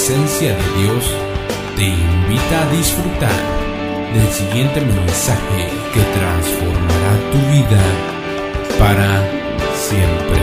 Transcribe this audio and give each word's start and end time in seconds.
presencia 0.00 0.56
de 0.56 0.82
Dios 0.82 1.04
te 1.76 1.84
invita 1.84 2.62
a 2.62 2.70
disfrutar 2.72 3.42
del 4.14 4.28
siguiente 4.32 4.80
mensaje 4.80 5.68
que 5.92 6.00
transformará 6.18 7.18
tu 7.30 7.38
vida 7.52 7.82
para 8.78 9.30
siempre. 9.76 10.40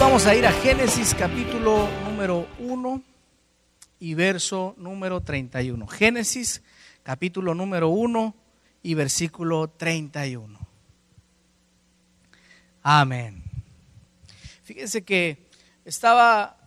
Vamos 0.00 0.26
a 0.26 0.34
ir 0.34 0.44
a 0.46 0.52
Génesis 0.52 1.14
capítulo 1.14 1.88
número 2.04 2.48
1 2.58 3.02
y 4.00 4.14
verso 4.14 4.74
número 4.78 5.20
31. 5.20 5.86
Génesis 5.86 6.60
capítulo 7.08 7.54
número 7.54 7.88
1 7.88 8.34
y 8.82 8.92
versículo 8.92 9.70
31. 9.70 10.58
Amén. 12.82 13.42
Fíjense 14.62 15.02
que 15.02 15.48
estaba 15.86 16.58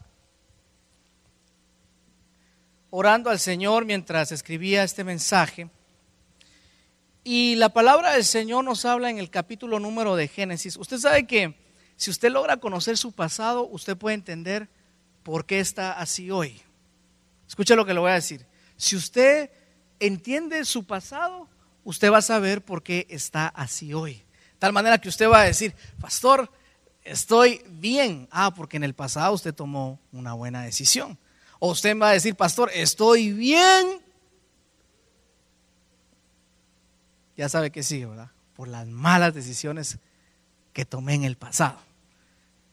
orando 2.89 3.29
al 3.29 3.37
Señor 3.37 3.85
mientras 3.85 4.31
escribía 4.31 4.83
este 4.83 5.03
mensaje. 5.03 5.69
Y 7.23 7.53
la 7.57 7.69
palabra 7.69 8.13
del 8.13 8.25
Señor 8.25 8.63
nos 8.63 8.83
habla 8.85 9.11
en 9.11 9.19
el 9.19 9.29
capítulo 9.29 9.79
número 9.79 10.15
de 10.15 10.27
Génesis. 10.27 10.75
Usted 10.75 10.97
sabe 10.97 11.27
que 11.27 11.53
si 11.97 12.09
usted 12.09 12.31
logra 12.31 12.57
conocer 12.57 12.97
su 12.97 13.11
pasado, 13.11 13.67
usted 13.67 13.95
puede 13.95 14.15
entender 14.15 14.69
por 15.21 15.45
qué 15.45 15.59
está 15.59 15.99
así 15.99 16.31
hoy. 16.31 16.59
Escucha 17.47 17.75
lo 17.75 17.85
que 17.85 17.93
le 17.93 17.99
voy 17.99 18.09
a 18.09 18.15
decir. 18.15 18.48
Si 18.76 18.95
usted 18.95 19.51
entiende 20.02 20.66
su 20.66 20.84
pasado, 20.84 21.48
usted 21.84 22.12
va 22.12 22.18
a 22.18 22.21
saber 22.21 22.63
por 22.63 22.84
qué 22.84 23.07
está 23.10 23.48
así 23.48 23.94
hoy. 23.94 24.24
Tal 24.60 24.74
manera 24.74 24.99
que 24.99 25.10
usted 25.10 25.30
va 25.30 25.41
a 25.41 25.46
decir, 25.46 25.74
pastor, 25.99 26.52
estoy 27.04 27.63
bien. 27.70 28.27
Ah, 28.32 28.54
porque 28.54 28.77
en 28.77 28.84
el 28.84 28.94
pasado 28.94 29.34
usted 29.34 29.54
tomó 29.54 29.99
una 30.12 30.34
buena 30.34 30.63
decisión. 30.63 31.18
O 31.60 31.72
usted 31.72 31.98
va 31.98 32.10
a 32.10 32.13
decir, 32.13 32.35
pastor, 32.35 32.70
estoy 32.74 33.32
bien. 33.32 34.02
Ya 37.38 37.49
sabe 37.49 37.72
que 37.72 37.84
sí, 37.84 38.05
¿verdad? 38.05 38.29
Por 38.55 38.68
las 38.68 38.85
malas 38.88 39.34
decisiones 39.34 39.98
que 40.74 40.85
tomé 40.85 41.16
en 41.16 41.24
el 41.24 41.38
pasado. 41.38 41.79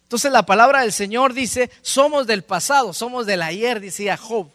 Entonces 0.03 0.33
la 0.33 0.45
palabra 0.45 0.81
del 0.81 0.93
Señor 0.93 1.35
dice, 1.35 1.71
somos 1.83 2.27
del 2.27 2.43
pasado, 2.43 2.93
somos 2.93 3.27
del 3.27 3.43
ayer, 3.43 3.81
decía 3.81 4.17
Job. 4.17 4.51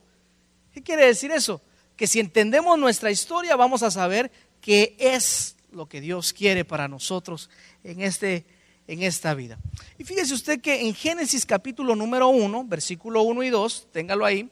¿Qué 0.73 0.81
quiere 0.81 1.05
decir 1.05 1.31
eso? 1.31 1.61
Que 1.95 2.07
si 2.07 2.19
entendemos 2.19 2.77
nuestra 2.79 3.11
historia 3.11 3.55
vamos 3.55 3.83
a 3.83 3.91
saber 3.91 4.31
qué 4.61 4.95
es 4.97 5.55
lo 5.71 5.87
que 5.87 6.01
Dios 6.01 6.33
quiere 6.33 6.65
para 6.65 6.87
nosotros 6.87 7.49
en, 7.83 8.01
este, 8.01 8.45
en 8.87 9.03
esta 9.03 9.33
vida. 9.33 9.57
Y 9.97 10.03
fíjese 10.03 10.33
usted 10.33 10.61
que 10.61 10.81
en 10.81 10.93
Génesis 10.93 11.45
capítulo 11.45 11.95
número 11.95 12.29
1, 12.29 12.65
versículo 12.65 13.23
1 13.23 13.43
y 13.43 13.49
2, 13.49 13.87
téngalo 13.91 14.25
ahí, 14.25 14.49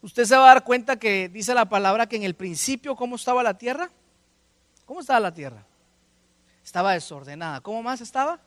usted 0.00 0.24
se 0.24 0.36
va 0.36 0.44
a 0.50 0.54
dar 0.54 0.64
cuenta 0.64 0.98
que 0.98 1.28
dice 1.28 1.54
la 1.54 1.68
palabra 1.68 2.08
que 2.08 2.16
en 2.16 2.22
el 2.22 2.34
principio, 2.34 2.96
¿cómo 2.96 3.16
estaba 3.16 3.42
la 3.42 3.58
tierra? 3.58 3.90
¿Cómo 4.86 5.00
estaba 5.00 5.20
la 5.20 5.34
tierra? 5.34 5.64
Estaba 6.64 6.92
desordenada. 6.92 7.60
¿Cómo 7.60 7.82
más 7.82 8.00
estaba? 8.00 8.40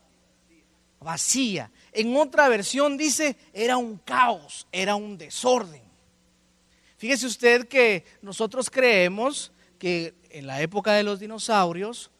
Vacía. 0.99 1.71
En 1.91 2.15
otra 2.15 2.47
versión 2.47 2.97
dice, 2.97 3.35
era 3.53 3.77
un 3.77 3.97
caos, 3.97 4.67
era 4.71 4.95
un 4.95 5.17
desorden. 5.17 5.84
Fíjese 6.97 7.25
usted 7.25 7.67
que 7.67 8.05
nosotros 8.21 8.69
creemos 8.69 9.51
que 9.77 10.13
en 10.29 10.47
la 10.47 10.61
época 10.61 10.93
de 10.93 11.03
los 11.03 11.19
dinosaurios 11.19 12.11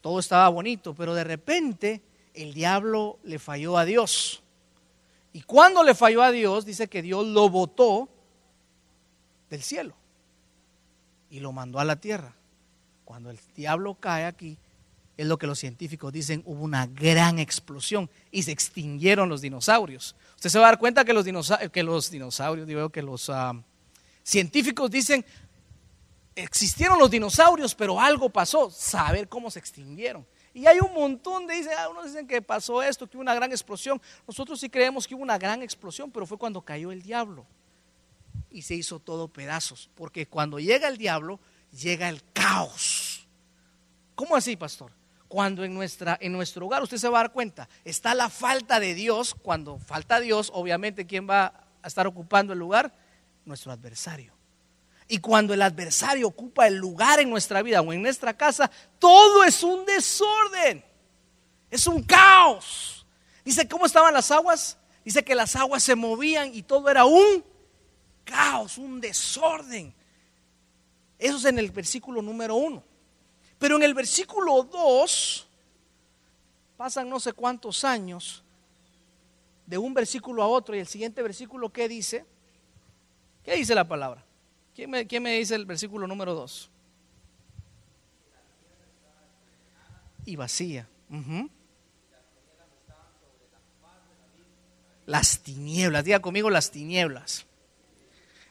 todo 0.00 0.20
estaba 0.20 0.48
bonito, 0.48 0.94
pero 0.94 1.14
de 1.14 1.24
repente 1.24 2.02
el 2.34 2.54
diablo 2.54 3.18
le 3.24 3.38
falló 3.38 3.76
a 3.76 3.84
Dios. 3.84 4.42
Y 5.32 5.42
cuando 5.42 5.82
le 5.82 5.94
falló 5.94 6.22
a 6.22 6.30
Dios, 6.30 6.64
dice 6.64 6.88
que 6.88 7.02
Dios 7.02 7.26
lo 7.26 7.48
botó 7.50 8.08
del 9.50 9.62
cielo 9.62 9.94
y 11.30 11.40
lo 11.40 11.52
mandó 11.52 11.78
a 11.78 11.84
la 11.84 11.96
tierra. 11.96 12.34
Cuando 13.04 13.30
el 13.30 13.38
diablo 13.54 13.94
cae 13.94 14.24
aquí, 14.24 14.58
es 15.16 15.26
lo 15.26 15.38
que 15.38 15.46
los 15.46 15.58
científicos 15.58 16.12
dicen, 16.12 16.42
hubo 16.44 16.62
una 16.62 16.86
gran 16.86 17.38
explosión 17.38 18.10
y 18.30 18.42
se 18.42 18.52
extinguieron 18.52 19.28
los 19.28 19.40
dinosaurios. 19.40 20.14
Usted 20.34 20.50
se 20.50 20.58
va 20.58 20.66
a 20.66 20.70
dar 20.70 20.78
cuenta 20.78 21.04
que 21.04 21.12
los, 21.12 21.24
dinosaurios, 21.24 21.70
que 21.70 21.82
los 21.82 22.10
dinosaurios, 22.10 22.66
digo 22.66 22.90
que 22.90 23.02
los 23.02 23.30
ah, 23.30 23.54
científicos 24.26 24.90
dicen, 24.90 25.24
existieron 26.34 26.98
los 26.98 27.10
dinosaurios, 27.10 27.74
pero 27.74 28.00
algo 28.00 28.28
pasó, 28.28 28.70
saber 28.70 29.28
cómo 29.28 29.50
se 29.50 29.60
extinguieron. 29.60 30.26
Y 30.52 30.66
hay 30.66 30.80
un 30.80 30.92
montón 30.92 31.46
de, 31.46 31.54
dicen, 31.54 31.72
ah, 31.78 31.88
unos 31.88 32.06
dicen 32.06 32.26
que 32.26 32.42
pasó 32.42 32.82
esto, 32.82 33.06
que 33.06 33.16
hubo 33.16 33.22
una 33.22 33.34
gran 33.34 33.52
explosión. 33.52 34.00
Nosotros 34.26 34.58
sí 34.58 34.68
creemos 34.68 35.06
que 35.06 35.14
hubo 35.14 35.22
una 35.22 35.38
gran 35.38 35.62
explosión, 35.62 36.10
pero 36.10 36.26
fue 36.26 36.38
cuando 36.38 36.62
cayó 36.62 36.90
el 36.90 37.02
diablo 37.02 37.46
y 38.50 38.62
se 38.62 38.74
hizo 38.74 38.98
todo 38.98 39.28
pedazos. 39.28 39.90
Porque 39.94 40.26
cuando 40.26 40.58
llega 40.58 40.88
el 40.88 40.96
diablo, 40.96 41.38
llega 41.70 42.08
el 42.08 42.22
caos. 42.32 43.28
¿Cómo 44.14 44.34
así, 44.34 44.56
pastor? 44.56 44.92
Cuando 45.28 45.62
en, 45.62 45.74
nuestra, 45.74 46.16
en 46.20 46.32
nuestro 46.32 46.66
hogar, 46.66 46.82
usted 46.82 46.96
se 46.96 47.08
va 47.08 47.20
a 47.20 47.22
dar 47.24 47.32
cuenta, 47.32 47.68
está 47.84 48.14
la 48.14 48.30
falta 48.30 48.80
de 48.80 48.94
Dios. 48.94 49.34
Cuando 49.34 49.78
falta 49.78 50.18
Dios, 50.20 50.50
obviamente, 50.54 51.06
¿quién 51.06 51.28
va 51.28 51.68
a 51.82 51.86
estar 51.86 52.06
ocupando 52.06 52.54
el 52.54 52.58
lugar? 52.58 53.05
Nuestro 53.46 53.72
adversario. 53.72 54.34
Y 55.08 55.18
cuando 55.18 55.54
el 55.54 55.62
adversario 55.62 56.26
ocupa 56.26 56.66
el 56.66 56.76
lugar 56.76 57.20
en 57.20 57.30
nuestra 57.30 57.62
vida 57.62 57.80
o 57.80 57.92
en 57.92 58.02
nuestra 58.02 58.36
casa, 58.36 58.70
todo 58.98 59.42
es 59.44 59.62
un 59.62 59.86
desorden. 59.86 60.84
Es 61.70 61.86
un 61.86 62.02
caos. 62.02 63.06
Dice, 63.44 63.66
¿cómo 63.66 63.86
estaban 63.86 64.12
las 64.12 64.30
aguas? 64.30 64.76
Dice 65.04 65.24
que 65.24 65.34
las 65.34 65.56
aguas 65.56 65.82
se 65.82 65.94
movían 65.94 66.52
y 66.54 66.62
todo 66.62 66.90
era 66.90 67.06
un 67.06 67.42
caos, 68.24 68.76
un 68.76 69.00
desorden. 69.00 69.94
Eso 71.18 71.36
es 71.38 71.44
en 71.46 71.58
el 71.58 71.70
versículo 71.70 72.20
número 72.20 72.56
uno. 72.56 72.82
Pero 73.58 73.76
en 73.76 73.82
el 73.84 73.94
versículo 73.94 74.64
2, 74.64 75.48
pasan 76.76 77.08
no 77.08 77.18
sé 77.20 77.32
cuántos 77.32 77.84
años 77.84 78.42
de 79.64 79.78
un 79.78 79.94
versículo 79.94 80.42
a 80.42 80.48
otro 80.48 80.76
y 80.76 80.80
el 80.80 80.86
siguiente 80.86 81.22
versículo, 81.22 81.72
¿qué 81.72 81.88
dice? 81.88 82.26
¿Qué 83.46 83.54
dice 83.54 83.76
la 83.76 83.86
palabra? 83.86 84.24
¿Quién 84.74 84.90
me, 84.90 85.38
dice 85.38 85.54
el 85.54 85.64
versículo 85.64 86.08
número 86.08 86.34
2? 86.34 86.68
Y 90.26 90.34
vacía. 90.34 90.88
Las 95.06 95.38
tinieblas, 95.38 96.04
diga 96.04 96.18
conmigo 96.18 96.50
las 96.50 96.72
tinieblas. 96.72 97.46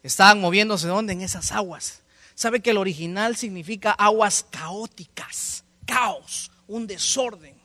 Estaban 0.01 0.39
moviéndose 0.39 0.87
¿dónde? 0.87 1.11
En 1.11 1.21
esas 1.21 1.51
aguas. 1.51 2.01
¿Sabe 2.33 2.61
que 2.61 2.69
el 2.69 2.77
original 2.77 3.35
significa 3.35 3.91
aguas 3.91 4.45
caóticas? 4.49 5.65
Caos, 5.85 6.49
un 6.67 6.87
desorden. 6.87 7.55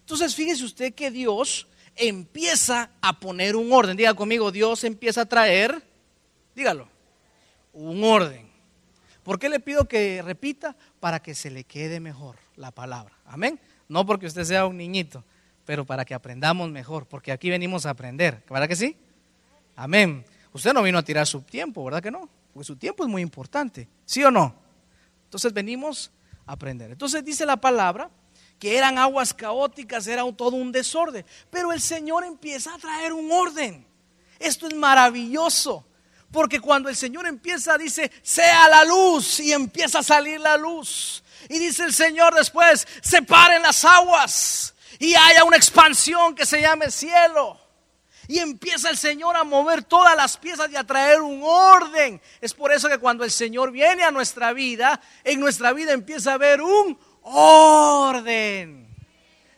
Entonces 0.00 0.34
fíjese 0.34 0.64
usted 0.64 0.92
que 0.92 1.10
Dios 1.10 1.66
empieza 1.96 2.90
a 3.00 3.18
poner 3.18 3.56
un 3.56 3.72
orden. 3.72 3.96
Diga 3.96 4.12
conmigo, 4.12 4.52
Dios 4.52 4.84
empieza 4.84 5.22
a 5.22 5.26
traer, 5.26 5.90
dígalo, 6.54 6.88
un 7.72 8.02
orden. 8.04 8.50
¿Por 9.22 9.38
qué 9.38 9.48
le 9.48 9.60
pido 9.60 9.86
que 9.86 10.20
repita? 10.22 10.76
Para 11.00 11.22
que 11.22 11.34
se 11.34 11.50
le 11.50 11.64
quede 11.64 12.00
mejor 12.00 12.36
la 12.56 12.70
palabra. 12.70 13.16
Amén. 13.26 13.60
No 13.88 14.04
porque 14.04 14.26
usted 14.26 14.44
sea 14.44 14.66
un 14.66 14.76
niñito, 14.76 15.24
pero 15.64 15.84
para 15.84 16.04
que 16.04 16.14
aprendamos 16.14 16.70
mejor, 16.70 17.06
porque 17.06 17.30
aquí 17.30 17.50
venimos 17.50 17.86
a 17.86 17.90
aprender. 17.90 18.42
¿Verdad 18.48 18.68
que 18.68 18.76
sí? 18.76 18.96
Amén. 19.76 20.24
Usted 20.52 20.72
no 20.72 20.82
vino 20.82 20.98
a 20.98 21.02
tirar 21.02 21.26
su 21.26 21.42
tiempo, 21.42 21.84
¿verdad 21.84 22.02
que 22.02 22.10
no? 22.10 22.28
Porque 22.52 22.66
su 22.66 22.76
tiempo 22.76 23.04
es 23.04 23.08
muy 23.08 23.22
importante. 23.22 23.88
¿Sí 24.04 24.22
o 24.24 24.30
no? 24.30 24.54
Entonces 25.24 25.52
venimos 25.52 26.10
a 26.46 26.52
aprender. 26.52 26.90
Entonces 26.90 27.24
dice 27.24 27.46
la 27.46 27.56
palabra 27.56 28.10
que 28.58 28.76
eran 28.76 28.98
aguas 28.98 29.32
caóticas, 29.32 30.06
era 30.06 30.30
todo 30.32 30.56
un 30.56 30.70
desorden. 30.70 31.24
Pero 31.50 31.72
el 31.72 31.80
Señor 31.80 32.24
empieza 32.24 32.74
a 32.74 32.78
traer 32.78 33.12
un 33.12 33.30
orden. 33.32 33.84
Esto 34.38 34.68
es 34.68 34.74
maravilloso. 34.74 35.84
Porque 36.32 36.60
cuando 36.60 36.88
el 36.88 36.96
Señor 36.96 37.26
empieza, 37.26 37.76
dice, 37.76 38.10
sea 38.22 38.68
la 38.68 38.84
luz 38.84 39.38
y 39.38 39.52
empieza 39.52 39.98
a 39.98 40.02
salir 40.02 40.40
la 40.40 40.56
luz. 40.56 41.22
Y 41.48 41.58
dice 41.58 41.84
el 41.84 41.92
Señor 41.92 42.34
después, 42.34 42.88
separen 43.02 43.62
las 43.62 43.84
aguas 43.84 44.74
y 44.98 45.14
haya 45.14 45.44
una 45.44 45.58
expansión 45.58 46.34
que 46.34 46.46
se 46.46 46.60
llame 46.60 46.90
cielo. 46.90 47.60
Y 48.28 48.38
empieza 48.38 48.88
el 48.88 48.96
Señor 48.96 49.36
a 49.36 49.44
mover 49.44 49.82
todas 49.82 50.16
las 50.16 50.38
piezas 50.38 50.70
y 50.70 50.76
a 50.76 50.84
traer 50.84 51.20
un 51.20 51.42
orden. 51.44 52.20
Es 52.40 52.54
por 52.54 52.72
eso 52.72 52.88
que 52.88 52.98
cuando 52.98 53.24
el 53.24 53.30
Señor 53.30 53.70
viene 53.70 54.04
a 54.04 54.10
nuestra 54.10 54.54
vida, 54.54 55.00
en 55.24 55.38
nuestra 55.38 55.72
vida 55.72 55.92
empieza 55.92 56.30
a 56.30 56.34
haber 56.34 56.62
un 56.62 56.98
orden. 57.22 58.81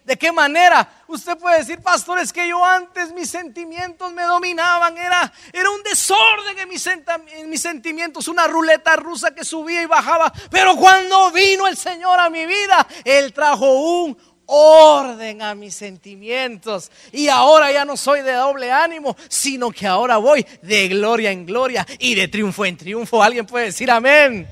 ¿De 0.05 0.19
qué 0.19 0.31
manera? 0.33 0.87
Usted 1.09 1.39
puede 1.39 1.59
decir, 1.59 1.81
pastor, 1.81 2.19
es 2.19 2.31
que 2.31 2.47
yo 2.47 2.63
antes 2.63 3.13
mis 3.13 3.31
sentimientos 3.31 4.13
me 4.13 4.23
dominaban, 4.25 4.99
era, 4.99 5.33
era 5.51 5.71
un 5.71 5.83
desorden 5.83 6.59
en 6.59 6.69
mis, 6.69 6.87
en 6.87 7.49
mis 7.49 7.63
sentimientos, 7.63 8.29
una 8.29 8.47
ruleta 8.47 8.97
rusa 8.97 9.35
que 9.35 9.45
subía 9.45 9.83
y 9.83 9.87
bajaba. 9.87 10.31
Pero 10.51 10.77
cuando 10.77 11.31
vino 11.31 11.67
el 11.67 11.79
Señor 11.79 12.21
a 12.21 12.29
mi 12.29 12.45
vida, 12.45 12.87
Él 13.03 13.33
trajo 13.33 13.73
un 13.73 14.19
orden 14.45 15.41
a 15.41 15.55
mis 15.55 15.75
sentimientos. 15.75 16.91
Y 17.11 17.29
ahora 17.29 17.73
ya 17.73 17.87
no 17.87 17.97
soy 17.97 18.21
de 18.21 18.33
doble 18.33 18.71
ánimo, 18.71 19.17
sino 19.29 19.71
que 19.71 19.87
ahora 19.87 20.19
voy 20.19 20.47
de 20.61 20.89
gloria 20.89 21.31
en 21.31 21.47
gloria 21.47 21.87
y 21.99 22.15
de 22.15 22.29
triunfo 22.29 22.67
en 22.67 22.77
triunfo. 22.77 23.23
Alguien 23.23 23.47
puede 23.47 23.67
decir 23.67 23.91
amén. 23.91 24.47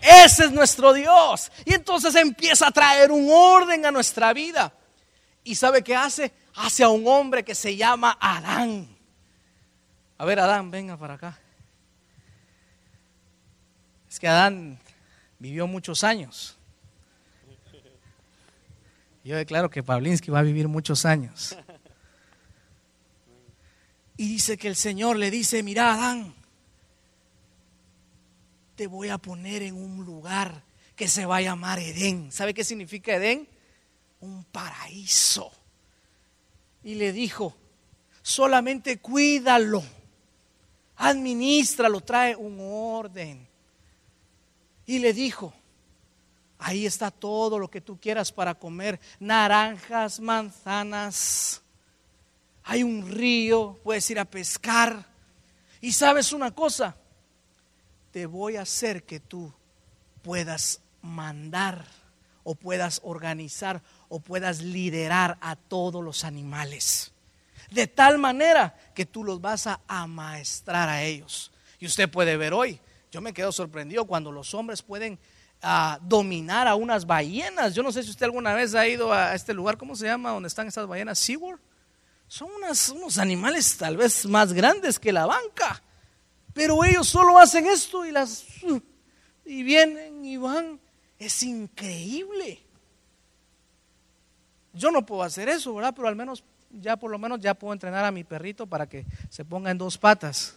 Ese 0.00 0.46
es 0.46 0.50
nuestro 0.50 0.92
Dios. 0.92 1.52
Y 1.64 1.74
entonces 1.74 2.16
empieza 2.16 2.66
a 2.66 2.72
traer 2.72 3.12
un 3.12 3.28
orden 3.30 3.86
a 3.86 3.92
nuestra 3.92 4.32
vida. 4.32 4.72
¿Y 5.48 5.54
sabe 5.54 5.82
qué 5.82 5.96
hace? 5.96 6.30
Hace 6.56 6.84
a 6.84 6.90
un 6.90 7.06
hombre 7.06 7.42
que 7.42 7.54
se 7.54 7.74
llama 7.74 8.18
Adán. 8.20 8.86
A 10.18 10.26
ver, 10.26 10.40
Adán, 10.40 10.70
venga 10.70 10.98
para 10.98 11.14
acá. 11.14 11.38
Es 14.10 14.20
que 14.20 14.28
Adán 14.28 14.78
vivió 15.38 15.66
muchos 15.66 16.04
años. 16.04 16.58
Yo 19.24 19.38
declaro 19.38 19.70
que 19.70 19.82
Pavlinsky 19.82 20.30
va 20.30 20.40
a 20.40 20.42
vivir 20.42 20.68
muchos 20.68 21.06
años. 21.06 21.56
Y 24.18 24.28
dice 24.28 24.58
que 24.58 24.68
el 24.68 24.76
Señor 24.76 25.16
le 25.16 25.30
dice, 25.30 25.62
mira 25.62 25.94
Adán, 25.94 26.34
te 28.76 28.86
voy 28.86 29.08
a 29.08 29.16
poner 29.16 29.62
en 29.62 29.76
un 29.76 30.04
lugar 30.04 30.62
que 30.94 31.08
se 31.08 31.24
va 31.24 31.36
a 31.36 31.40
llamar 31.40 31.78
Edén. 31.78 32.30
¿Sabe 32.32 32.52
qué 32.52 32.64
significa 32.64 33.14
Edén? 33.14 33.48
Un 34.20 34.44
paraíso. 34.44 35.50
Y 36.82 36.94
le 36.94 37.12
dijo, 37.12 37.54
solamente 38.22 38.98
cuídalo, 38.98 39.82
administralo, 40.96 42.00
trae 42.00 42.36
un 42.36 42.58
orden. 42.60 43.46
Y 44.86 44.98
le 44.98 45.12
dijo, 45.12 45.52
ahí 46.58 46.86
está 46.86 47.10
todo 47.10 47.58
lo 47.58 47.68
que 47.70 47.80
tú 47.80 47.98
quieras 48.00 48.32
para 48.32 48.54
comer, 48.54 49.00
naranjas, 49.20 50.20
manzanas, 50.20 51.62
hay 52.64 52.82
un 52.82 53.10
río, 53.10 53.78
puedes 53.82 54.10
ir 54.10 54.18
a 54.18 54.26
pescar. 54.26 55.06
Y 55.80 55.92
sabes 55.92 56.32
una 56.32 56.50
cosa, 56.50 56.96
te 58.10 58.26
voy 58.26 58.56
a 58.56 58.62
hacer 58.62 59.04
que 59.04 59.20
tú 59.20 59.52
puedas 60.22 60.82
mandar 61.00 61.86
o 62.44 62.54
puedas 62.54 63.00
organizar 63.04 63.82
o 64.08 64.20
puedas 64.20 64.62
liderar 64.62 65.38
a 65.40 65.56
todos 65.56 66.02
los 66.02 66.24
animales. 66.24 67.12
De 67.70 67.86
tal 67.86 68.18
manera 68.18 68.76
que 68.94 69.06
tú 69.06 69.24
los 69.24 69.40
vas 69.40 69.66
a 69.66 69.80
amaestrar 69.86 70.88
a 70.88 71.02
ellos. 71.02 71.52
Y 71.78 71.86
usted 71.86 72.10
puede 72.10 72.36
ver 72.36 72.54
hoy, 72.54 72.80
yo 73.10 73.20
me 73.20 73.32
quedo 73.32 73.52
sorprendido 73.52 74.04
cuando 74.04 74.32
los 74.32 74.52
hombres 74.54 74.82
pueden 74.82 75.18
ah, 75.62 75.98
dominar 76.02 76.66
a 76.68 76.74
unas 76.74 77.06
ballenas. 77.06 77.74
Yo 77.74 77.82
no 77.82 77.92
sé 77.92 78.02
si 78.02 78.10
usted 78.10 78.24
alguna 78.24 78.54
vez 78.54 78.74
ha 78.74 78.86
ido 78.86 79.12
a 79.12 79.34
este 79.34 79.54
lugar, 79.54 79.76
¿cómo 79.76 79.94
se 79.96 80.06
llama? 80.06 80.30
Donde 80.30 80.48
están 80.48 80.68
estas 80.68 80.86
ballenas, 80.86 81.18
SeaWorld. 81.18 81.60
Son 82.26 82.50
unos 82.50 83.18
animales 83.18 83.78
tal 83.78 83.96
vez 83.96 84.26
más 84.26 84.52
grandes 84.52 84.98
que 84.98 85.12
la 85.12 85.24
banca. 85.24 85.82
Pero 86.52 86.84
ellos 86.84 87.08
solo 87.08 87.38
hacen 87.38 87.66
esto 87.66 88.04
y 88.04 88.12
las... 88.12 88.44
Y 89.44 89.62
vienen 89.62 90.26
y 90.26 90.36
van. 90.36 90.78
Es 91.18 91.42
increíble. 91.42 92.67
Yo 94.78 94.90
no 94.92 95.04
puedo 95.04 95.22
hacer 95.22 95.48
eso, 95.48 95.74
¿verdad? 95.74 95.92
Pero 95.94 96.08
al 96.08 96.16
menos, 96.16 96.44
ya 96.70 96.96
por 96.96 97.10
lo 97.10 97.18
menos 97.18 97.40
ya 97.40 97.54
puedo 97.54 97.72
entrenar 97.72 98.04
a 98.04 98.12
mi 98.12 98.22
perrito 98.22 98.66
para 98.66 98.88
que 98.88 99.04
se 99.28 99.44
ponga 99.44 99.70
en 99.70 99.78
dos 99.78 99.98
patas. 99.98 100.54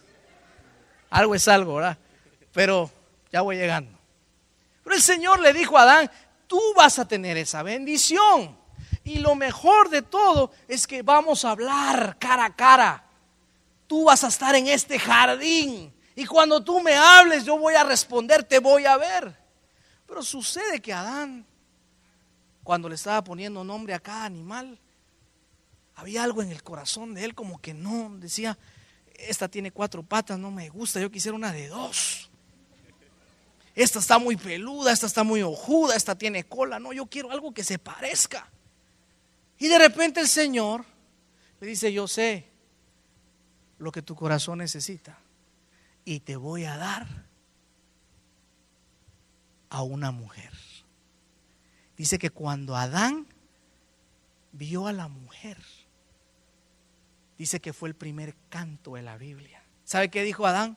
Algo 1.10 1.34
es 1.34 1.48
algo, 1.48 1.74
¿verdad? 1.74 1.98
Pero 2.52 2.90
ya 3.32 3.40
voy 3.40 3.56
llegando. 3.56 3.90
Pero 4.84 4.96
el 4.96 5.02
Señor 5.02 5.40
le 5.40 5.52
dijo 5.52 5.76
a 5.76 5.82
Adán, 5.82 6.10
tú 6.46 6.60
vas 6.76 6.98
a 6.98 7.06
tener 7.06 7.36
esa 7.36 7.62
bendición. 7.62 8.56
Y 9.04 9.18
lo 9.18 9.34
mejor 9.34 9.90
de 9.90 10.02
todo 10.02 10.52
es 10.68 10.86
que 10.86 11.02
vamos 11.02 11.44
a 11.44 11.50
hablar 11.50 12.16
cara 12.18 12.44
a 12.44 12.54
cara. 12.54 13.04
Tú 13.88 14.04
vas 14.04 14.22
a 14.22 14.28
estar 14.28 14.54
en 14.54 14.68
este 14.68 14.98
jardín. 14.98 15.92
Y 16.14 16.26
cuando 16.26 16.62
tú 16.62 16.80
me 16.80 16.94
hables, 16.94 17.44
yo 17.44 17.58
voy 17.58 17.74
a 17.74 17.82
responder, 17.82 18.44
te 18.44 18.60
voy 18.60 18.86
a 18.86 18.96
ver. 18.96 19.36
Pero 20.06 20.22
sucede 20.22 20.80
que 20.80 20.92
Adán 20.92 21.44
cuando 22.62 22.88
le 22.88 22.94
estaba 22.94 23.22
poniendo 23.24 23.64
nombre 23.64 23.94
a 23.94 24.00
cada 24.00 24.24
animal, 24.24 24.78
había 25.94 26.22
algo 26.22 26.42
en 26.42 26.50
el 26.50 26.62
corazón 26.62 27.14
de 27.14 27.24
él 27.24 27.34
como 27.34 27.60
que 27.60 27.74
no, 27.74 28.16
decía, 28.18 28.58
esta 29.14 29.48
tiene 29.48 29.70
cuatro 29.70 30.02
patas, 30.02 30.38
no 30.38 30.50
me 30.50 30.68
gusta, 30.68 31.00
yo 31.00 31.10
quisiera 31.10 31.36
una 31.36 31.52
de 31.52 31.68
dos. 31.68 32.30
Esta 33.74 33.98
está 33.98 34.18
muy 34.18 34.36
peluda, 34.36 34.92
esta 34.92 35.06
está 35.06 35.24
muy 35.24 35.42
ojuda, 35.42 35.96
esta 35.96 36.16
tiene 36.16 36.44
cola, 36.44 36.78
no, 36.78 36.92
yo 36.92 37.06
quiero 37.06 37.30
algo 37.30 37.52
que 37.52 37.64
se 37.64 37.78
parezca. 37.78 38.50
Y 39.58 39.68
de 39.68 39.78
repente 39.78 40.20
el 40.20 40.28
Señor 40.28 40.84
le 41.60 41.66
dice, 41.66 41.92
yo 41.92 42.06
sé 42.06 42.48
lo 43.78 43.90
que 43.92 44.02
tu 44.02 44.14
corazón 44.14 44.58
necesita 44.58 45.18
y 46.04 46.20
te 46.20 46.36
voy 46.36 46.64
a 46.64 46.76
dar 46.76 47.06
a 49.70 49.82
una 49.82 50.10
mujer. 50.10 50.51
Dice 52.02 52.18
que 52.18 52.30
cuando 52.30 52.74
Adán 52.74 53.28
vio 54.50 54.88
a 54.88 54.92
la 54.92 55.06
mujer, 55.06 55.56
dice 57.38 57.60
que 57.60 57.72
fue 57.72 57.90
el 57.90 57.94
primer 57.94 58.34
canto 58.48 58.94
de 58.94 59.02
la 59.02 59.16
Biblia. 59.16 59.62
¿Sabe 59.84 60.08
qué 60.08 60.24
dijo 60.24 60.44
Adán? 60.44 60.76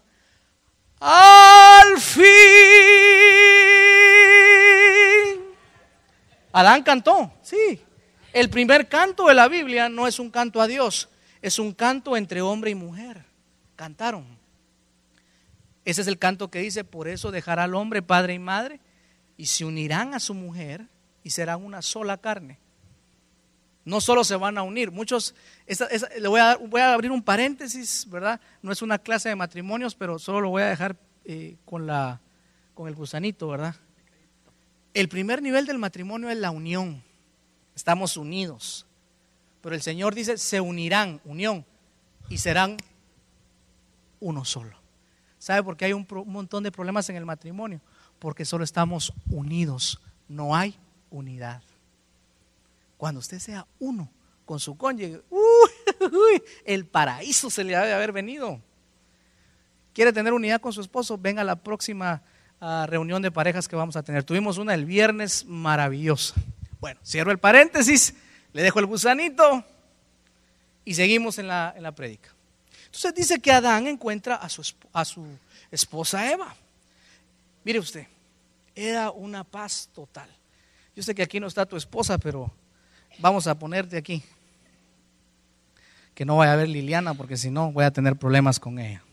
Al 0.99 1.99
fin. 1.99 2.23
Adán 6.51 6.83
cantó, 6.83 7.33
sí. 7.41 7.81
El 8.31 8.51
primer 8.51 8.87
canto 8.87 9.25
de 9.25 9.33
la 9.33 9.47
Biblia 9.47 9.89
no 9.89 10.05
es 10.05 10.19
un 10.19 10.29
canto 10.29 10.61
a 10.61 10.67
Dios, 10.67 11.09
es 11.41 11.57
un 11.57 11.73
canto 11.73 12.15
entre 12.17 12.43
hombre 12.43 12.69
y 12.69 12.75
mujer. 12.75 13.25
Cantaron. 13.75 14.27
Ese 15.85 16.01
es 16.01 16.07
el 16.07 16.19
canto 16.19 16.51
que 16.51 16.59
dice, 16.59 16.83
por 16.83 17.07
eso 17.07 17.31
dejará 17.31 17.63
al 17.63 17.73
hombre 17.73 18.03
padre 18.03 18.35
y 18.35 18.39
madre 18.39 18.79
y 19.37 19.47
se 19.47 19.65
unirán 19.65 20.13
a 20.13 20.19
su 20.19 20.35
mujer 20.35 20.87
y 21.25 21.31
serán 21.31 21.65
una 21.65 21.81
sola 21.81 22.17
carne. 22.17 22.59
No 23.83 23.99
solo 23.99 24.23
se 24.23 24.35
van 24.35 24.59
a 24.59 24.63
unir, 24.63 24.91
muchos, 24.91 25.33
le 26.19 26.27
voy 26.27 26.39
a, 26.39 26.55
voy 26.55 26.81
a, 26.81 26.93
abrir 26.93 27.11
un 27.11 27.23
paréntesis, 27.23 28.07
¿verdad? 28.09 28.39
No 28.61 28.71
es 28.71 28.83
una 28.83 28.99
clase 28.99 29.29
de 29.29 29.35
matrimonios, 29.35 29.95
pero 29.95 30.19
solo 30.19 30.41
lo 30.41 30.49
voy 30.49 30.61
a 30.61 30.67
dejar 30.67 30.95
eh, 31.25 31.57
con, 31.65 31.87
la, 31.87 32.21
con 32.75 32.87
el 32.87 32.93
gusanito, 32.93 33.47
¿verdad? 33.47 33.75
El 34.93 35.09
primer 35.09 35.41
nivel 35.41 35.65
del 35.65 35.79
matrimonio 35.79 36.29
es 36.29 36.37
la 36.37 36.51
unión, 36.51 37.03
estamos 37.75 38.17
unidos, 38.17 38.85
pero 39.61 39.73
el 39.73 39.81
Señor 39.81 40.13
dice, 40.13 40.37
se 40.37 40.61
unirán, 40.61 41.21
unión, 41.25 41.65
y 42.29 42.37
serán 42.37 42.77
uno 44.19 44.45
solo. 44.45 44.77
¿Sabe 45.39 45.63
por 45.63 45.75
qué 45.75 45.85
hay 45.85 45.93
un, 45.93 46.05
un 46.07 46.31
montón 46.31 46.61
de 46.63 46.71
problemas 46.71 47.09
en 47.09 47.15
el 47.15 47.25
matrimonio? 47.25 47.81
Porque 48.19 48.45
solo 48.45 48.63
estamos 48.63 49.11
unidos, 49.27 49.99
no 50.27 50.55
hay 50.55 50.77
unidad. 51.15 51.61
Cuando 52.97 53.19
usted 53.19 53.39
sea 53.39 53.65
uno 53.79 54.09
con 54.45 54.59
su 54.59 54.77
cónyuge, 54.77 55.21
el 56.65 56.85
paraíso 56.85 57.49
se 57.49 57.63
le 57.63 57.75
ha 57.75 57.83
de 57.83 57.93
haber 57.93 58.11
venido. 58.11 58.61
¿Quiere 59.93 60.13
tener 60.13 60.33
unidad 60.33 60.61
con 60.61 60.73
su 60.73 60.81
esposo? 60.81 61.17
Venga 61.17 61.41
a 61.41 61.45
la 61.45 61.55
próxima 61.55 62.21
ah, 62.59 62.85
reunión 62.87 63.21
de 63.21 63.31
parejas 63.31 63.67
que 63.67 63.75
vamos 63.75 63.95
a 63.95 64.03
tener. 64.03 64.23
Tuvimos 64.23 64.57
una 64.57 64.73
el 64.73 64.85
viernes 64.85 65.45
maravillosa. 65.45 66.35
Bueno, 66.79 66.99
cierro 67.03 67.31
el 67.31 67.39
paréntesis, 67.39 68.13
le 68.53 68.61
dejo 68.61 68.79
el 68.79 68.85
gusanito 68.85 69.63
y 70.83 70.93
seguimos 70.93 71.39
en 71.39 71.47
la, 71.47 71.73
en 71.75 71.83
la 71.83 71.93
prédica. 71.93 72.29
Entonces 72.85 73.15
dice 73.15 73.39
que 73.39 73.51
Adán 73.51 73.87
encuentra 73.87 74.35
a 74.35 74.49
su, 74.49 74.63
a 74.93 75.05
su 75.05 75.25
esposa 75.71 76.31
Eva. 76.31 76.55
Mire 77.63 77.79
usted, 77.79 78.05
era 78.75 79.11
una 79.11 79.43
paz 79.43 79.89
total. 79.93 80.29
Yo 80.95 81.03
sé 81.03 81.13
que 81.13 81.23
aquí 81.23 81.41
no 81.41 81.47
está 81.47 81.65
tu 81.65 81.75
esposa, 81.75 82.17
pero 82.17 82.49
vamos 83.19 83.47
a 83.47 83.59
ponerte 83.59 83.97
aquí. 83.97 84.23
Que 86.13 86.23
no 86.23 86.37
vaya 86.37 86.53
a 86.53 86.55
ver 86.55 86.69
Liliana, 86.69 87.13
porque 87.13 87.35
si 87.35 87.51
no 87.51 87.73
voy 87.73 87.83
a 87.83 87.91
tener 87.91 88.15
problemas 88.15 88.61
con 88.61 88.79
ella. 88.79 89.03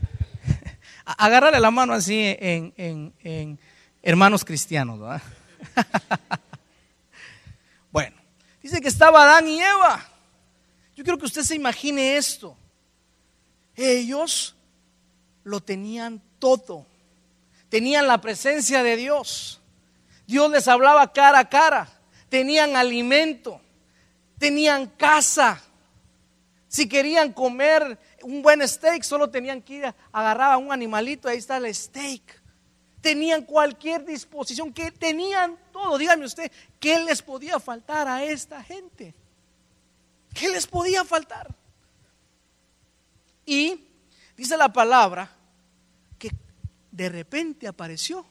Agarrarle 1.04 1.60
la 1.60 1.70
mano 1.70 1.92
así 1.92 2.36
en, 2.40 3.58
hermanos 4.02 4.46
cristianos. 4.46 4.98
bueno, 7.92 8.16
dice 8.62 8.80
que 8.80 8.88
estaba 8.88 9.24
Adán 9.24 9.46
y 9.46 9.60
Eva. 9.60 10.02
Yo 10.96 11.04
quiero 11.04 11.18
que 11.18 11.26
usted 11.26 11.42
se 11.42 11.54
imagine 11.54 12.16
esto. 12.16 12.56
Ellos 13.76 14.56
lo 15.44 15.60
tenían 15.60 16.22
todo. 16.38 16.86
Tenían 17.68 18.06
la 18.06 18.22
presencia 18.22 18.82
de 18.82 18.96
Dios. 18.96 19.60
Dios 20.28 20.50
les 20.50 20.68
hablaba 20.68 21.10
cara 21.10 21.38
a 21.38 21.48
cara. 21.48 21.88
tenían 22.28 22.76
alimento, 22.76 23.58
tenían 24.38 24.86
casa. 24.86 25.58
Si 26.68 26.86
querían 26.86 27.32
comer 27.32 27.98
un 28.22 28.42
buen 28.42 28.68
steak, 28.68 29.02
solo 29.04 29.30
tenían 29.30 29.62
que 29.62 29.74
ir 29.76 29.86
a 29.86 29.94
agarrar 30.12 30.52
a 30.52 30.58
un 30.58 30.70
animalito, 30.70 31.30
ahí 31.30 31.38
está 31.38 31.56
el 31.56 31.74
steak. 31.74 32.42
Tenían 33.00 33.42
cualquier 33.46 34.04
disposición, 34.04 34.70
que 34.70 34.90
tenían 34.90 35.56
todo. 35.72 35.96
Dígame 35.96 36.26
usted, 36.26 36.52
¿qué 36.78 36.98
les 36.98 37.22
podía 37.22 37.58
faltar 37.58 38.06
a 38.06 38.22
esta 38.22 38.62
gente? 38.62 39.14
¿Qué 40.34 40.50
les 40.50 40.66
podía 40.66 41.06
faltar? 41.06 41.48
Y 43.46 43.82
dice 44.36 44.58
la 44.58 44.70
palabra 44.70 45.30
que 46.18 46.30
de 46.90 47.08
repente 47.08 47.66
apareció. 47.66 48.26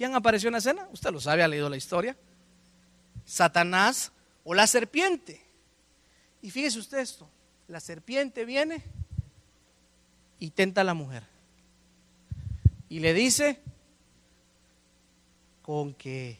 ¿Quién 0.00 0.14
apareció 0.14 0.48
en 0.48 0.52
la 0.52 0.60
escena? 0.60 0.88
Usted 0.92 1.10
lo 1.10 1.20
sabe, 1.20 1.42
ha 1.42 1.48
leído 1.48 1.68
la 1.68 1.76
historia. 1.76 2.16
Satanás 3.26 4.10
o 4.44 4.54
la 4.54 4.66
serpiente. 4.66 5.44
Y 6.40 6.50
fíjese 6.50 6.78
usted 6.78 7.00
esto, 7.00 7.28
la 7.68 7.80
serpiente 7.80 8.46
viene 8.46 8.82
y 10.38 10.52
tenta 10.52 10.80
a 10.80 10.84
la 10.84 10.94
mujer. 10.94 11.24
Y 12.88 13.00
le 13.00 13.12
dice 13.12 13.60
con 15.60 15.92
que 15.92 16.38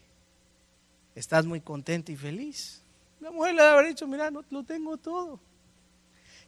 estás 1.14 1.44
muy 1.44 1.60
contenta 1.60 2.10
y 2.12 2.16
feliz. 2.16 2.80
La 3.20 3.30
mujer 3.30 3.56
le 3.56 3.60
habría 3.60 3.90
dicho, 3.90 4.06
mira, 4.06 4.30
no, 4.30 4.42
lo 4.48 4.64
tengo 4.64 4.96
todo. 4.96 5.38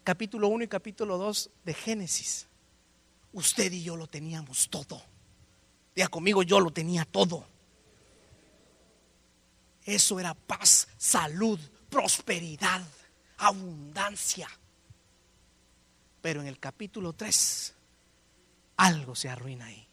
Capítulo 0.03 0.49
1 0.49 0.65
y 0.65 0.69
capítulo 0.69 1.19
2 1.19 1.51
de 1.63 1.75
Génesis. 1.75 2.47
Usted 3.35 3.71
y 3.71 3.83
yo 3.83 3.99
lo 3.99 4.07
teníamos 4.07 4.71
todo. 4.71 5.12
Diga 5.95 6.09
conmigo, 6.09 6.43
yo 6.43 6.61
lo 6.61 6.71
tenía 6.71 7.05
todo. 7.05 7.47
Eso 9.85 10.21
era 10.21 10.35
paz, 10.35 10.89
salud, 10.97 11.59
prosperidad, 11.91 12.83
abundancia. 13.39 14.49
Pero 16.21 16.41
en 16.41 16.47
el 16.47 16.59
capítulo 16.59 17.13
3 17.13 17.75
algo 18.77 19.15
se 19.15 19.29
arruina 19.29 19.67
ahí. 19.67 19.87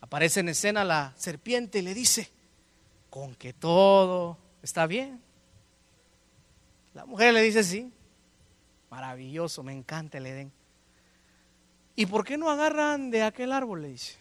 Aparece 0.00 0.40
en 0.40 0.50
escena 0.50 0.84
la 0.84 1.14
serpiente 1.16 1.78
y 1.78 1.82
le 1.82 1.94
dice, 1.94 2.30
con 3.10 3.34
que 3.34 3.52
todo 3.52 4.38
está 4.62 4.86
bien. 4.86 5.22
La 6.92 7.06
mujer 7.06 7.32
le 7.32 7.42
dice, 7.42 7.64
sí, 7.64 7.92
maravilloso, 8.90 9.62
me 9.62 9.72
encanta 9.72 10.18
el 10.18 10.26
Edén. 10.26 10.52
¿Y 11.96 12.06
por 12.06 12.24
qué 12.24 12.36
no 12.36 12.50
agarran 12.50 13.10
de 13.10 13.22
aquel 13.22 13.52
árbol? 13.52 13.82
Le 13.82 13.88
dice. 13.88 14.16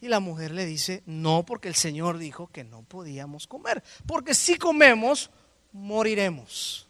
Y 0.00 0.08
la 0.08 0.18
mujer 0.18 0.50
le 0.50 0.66
dice, 0.66 1.02
no, 1.06 1.44
porque 1.44 1.68
el 1.68 1.76
Señor 1.76 2.18
dijo 2.18 2.50
que 2.50 2.64
no 2.64 2.82
podíamos 2.82 3.46
comer, 3.46 3.84
porque 4.04 4.34
si 4.34 4.56
comemos, 4.56 5.30
moriremos. 5.72 6.88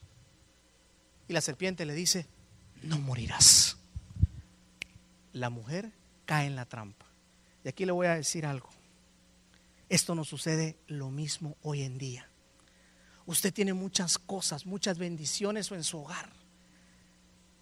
Y 1.29 1.35
la 1.35 1.43
serpiente 1.43 1.85
le 1.85 1.93
dice, 1.93 2.27
no 2.83 2.99
morirás. 2.99 3.77
La 5.35 5.51
mujer 5.51 5.93
cae 6.25 6.47
en 6.47 6.57
la 6.57 6.65
trampa. 6.65 7.07
Y 7.65 7.69
aquí 7.69 7.85
le 7.85 7.93
voy 7.93 8.07
a 8.07 8.15
decir 8.15 8.47
algo. 8.47 8.71
Esto 9.91 10.15
no 10.15 10.25
sucede 10.25 10.77
lo 10.87 11.11
mismo 11.11 11.57
hoy 11.63 11.83
en 11.83 11.99
día. 11.99 12.29
Usted 13.27 13.53
tiene 13.53 13.75
muchas 13.75 14.19
cosas, 14.19 14.65
muchas 14.65 14.97
bendiciones 14.97 15.71
en 15.71 15.85
su 15.85 15.99
hogar. 15.99 16.42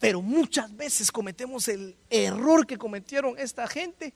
Pero 0.01 0.23
muchas 0.23 0.75
veces 0.75 1.13
cometemos 1.13 1.69
el 1.69 1.95
error 2.09 2.67
que 2.67 2.79
cometieron 2.79 3.39
esta 3.39 3.69
gente 3.69 4.15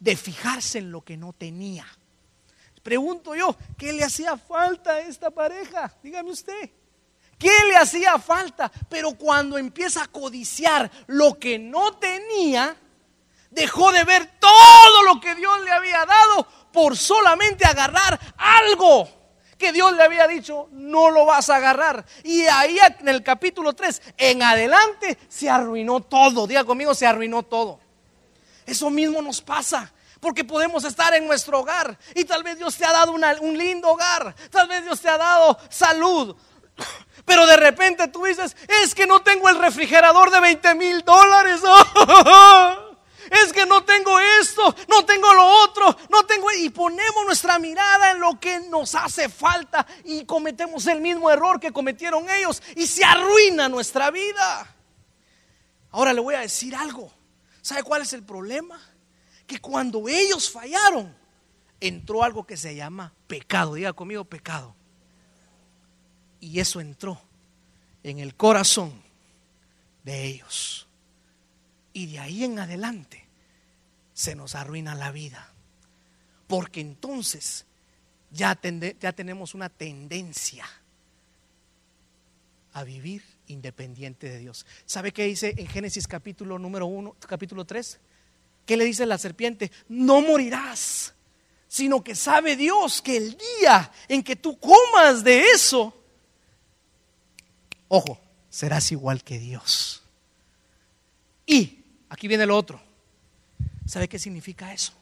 de 0.00 0.16
fijarse 0.16 0.78
en 0.78 0.90
lo 0.90 1.02
que 1.02 1.18
no 1.18 1.34
tenía. 1.34 1.86
Pregunto 2.82 3.34
yo, 3.34 3.54
¿qué 3.76 3.92
le 3.92 4.02
hacía 4.02 4.38
falta 4.38 4.92
a 4.92 5.00
esta 5.00 5.30
pareja? 5.30 5.94
Dígame 6.02 6.30
usted. 6.30 6.70
¿Qué 7.38 7.52
le 7.68 7.76
hacía 7.76 8.18
falta? 8.18 8.72
Pero 8.88 9.12
cuando 9.12 9.58
empieza 9.58 10.02
a 10.02 10.08
codiciar 10.08 10.90
lo 11.06 11.38
que 11.38 11.58
no 11.58 11.98
tenía, 11.98 12.74
dejó 13.50 13.92
de 13.92 14.04
ver 14.04 14.38
todo 14.40 15.02
lo 15.02 15.20
que 15.20 15.34
Dios 15.34 15.60
le 15.62 15.70
había 15.70 16.06
dado 16.06 16.48
por 16.72 16.96
solamente 16.96 17.66
agarrar 17.66 18.18
algo 18.38 19.17
que 19.58 19.72
Dios 19.72 19.92
le 19.94 20.02
había 20.02 20.26
dicho, 20.26 20.68
no 20.72 21.10
lo 21.10 21.26
vas 21.26 21.50
a 21.50 21.56
agarrar. 21.56 22.04
Y 22.22 22.42
ahí 22.42 22.78
en 23.00 23.08
el 23.08 23.22
capítulo 23.22 23.74
3, 23.74 24.02
en 24.16 24.42
adelante, 24.42 25.18
se 25.28 25.50
arruinó 25.50 26.00
todo. 26.00 26.46
Diga 26.46 26.64
conmigo, 26.64 26.94
se 26.94 27.06
arruinó 27.06 27.42
todo. 27.42 27.80
Eso 28.64 28.88
mismo 28.88 29.20
nos 29.20 29.40
pasa. 29.42 29.92
Porque 30.20 30.44
podemos 30.44 30.84
estar 30.84 31.14
en 31.14 31.26
nuestro 31.26 31.60
hogar 31.60 31.96
y 32.14 32.24
tal 32.24 32.42
vez 32.42 32.58
Dios 32.58 32.76
te 32.76 32.84
ha 32.84 32.92
dado 32.92 33.12
un 33.12 33.56
lindo 33.56 33.88
hogar, 33.88 34.34
tal 34.50 34.66
vez 34.66 34.82
Dios 34.82 35.00
te 35.00 35.08
ha 35.08 35.16
dado 35.16 35.56
salud, 35.70 36.34
pero 37.24 37.46
de 37.46 37.56
repente 37.56 38.08
tú 38.08 38.24
dices, 38.24 38.56
es 38.82 38.96
que 38.96 39.06
no 39.06 39.22
tengo 39.22 39.48
el 39.48 39.56
refrigerador 39.56 40.32
de 40.32 40.40
20 40.40 40.74
mil 40.74 41.04
dólares. 41.04 41.60
es 43.30 43.52
que 43.52 43.66
no 43.66 43.84
tengo 43.84 44.18
esto, 44.40 44.74
no 44.88 45.04
tengo 45.04 45.32
lo 45.34 45.64
otro, 45.64 45.96
no 46.10 46.24
tengo... 46.24 46.50
Y 46.52 46.70
ponemos 46.70 47.24
nuestra 47.26 47.58
mirada 47.58 48.12
en 48.12 48.20
lo 48.20 48.38
que 48.40 48.60
nos 48.60 48.94
hace 48.94 49.28
falta 49.28 49.86
y 50.04 50.24
cometemos 50.24 50.86
el 50.86 51.00
mismo 51.00 51.30
error 51.30 51.60
que 51.60 51.72
cometieron 51.72 52.28
ellos 52.30 52.62
y 52.76 52.86
se 52.86 53.04
arruina 53.04 53.68
nuestra 53.68 54.10
vida. 54.10 54.74
Ahora 55.90 56.12
le 56.12 56.20
voy 56.20 56.34
a 56.34 56.40
decir 56.40 56.74
algo. 56.74 57.12
¿Sabe 57.62 57.82
cuál 57.82 58.02
es 58.02 58.12
el 58.12 58.22
problema? 58.22 58.80
Que 59.46 59.60
cuando 59.60 60.08
ellos 60.08 60.50
fallaron, 60.50 61.16
entró 61.80 62.22
algo 62.22 62.46
que 62.46 62.56
se 62.56 62.74
llama 62.74 63.12
pecado. 63.26 63.74
Diga 63.74 63.92
conmigo 63.92 64.24
pecado. 64.24 64.74
Y 66.40 66.60
eso 66.60 66.80
entró 66.80 67.20
en 68.02 68.18
el 68.20 68.34
corazón 68.34 69.02
de 70.04 70.24
ellos. 70.24 70.87
Y 71.98 72.06
de 72.06 72.20
ahí 72.20 72.44
en 72.44 72.60
adelante 72.60 73.24
se 74.14 74.36
nos 74.36 74.54
arruina 74.54 74.94
la 74.94 75.10
vida. 75.10 75.52
Porque 76.46 76.80
entonces 76.80 77.66
ya, 78.30 78.56
ya 79.00 79.12
tenemos 79.12 79.52
una 79.52 79.68
tendencia 79.68 80.64
a 82.72 82.84
vivir 82.84 83.24
independiente 83.48 84.28
de 84.28 84.38
Dios. 84.38 84.64
¿Sabe 84.86 85.10
qué 85.10 85.24
dice 85.24 85.56
en 85.58 85.66
Génesis 85.66 86.06
capítulo 86.06 86.56
número 86.56 86.86
1, 86.86 87.16
capítulo 87.26 87.64
3? 87.64 87.98
¿Qué 88.64 88.76
le 88.76 88.84
dice 88.84 89.04
la 89.04 89.18
serpiente? 89.18 89.72
No 89.88 90.20
morirás, 90.20 91.14
sino 91.66 92.04
que 92.04 92.14
sabe 92.14 92.54
Dios 92.54 93.02
que 93.02 93.16
el 93.16 93.36
día 93.58 93.90
en 94.06 94.22
que 94.22 94.36
tú 94.36 94.56
comas 94.60 95.24
de 95.24 95.50
eso, 95.50 96.00
ojo, 97.88 98.20
serás 98.48 98.92
igual 98.92 99.24
que 99.24 99.40
Dios. 99.40 100.04
Y 101.44 101.77
Aquí 102.08 102.28
viene 102.28 102.46
lo 102.46 102.56
otro. 102.56 102.80
¿Sabe 103.86 104.08
qué 104.08 104.18
significa 104.18 104.72
eso? 104.72 104.92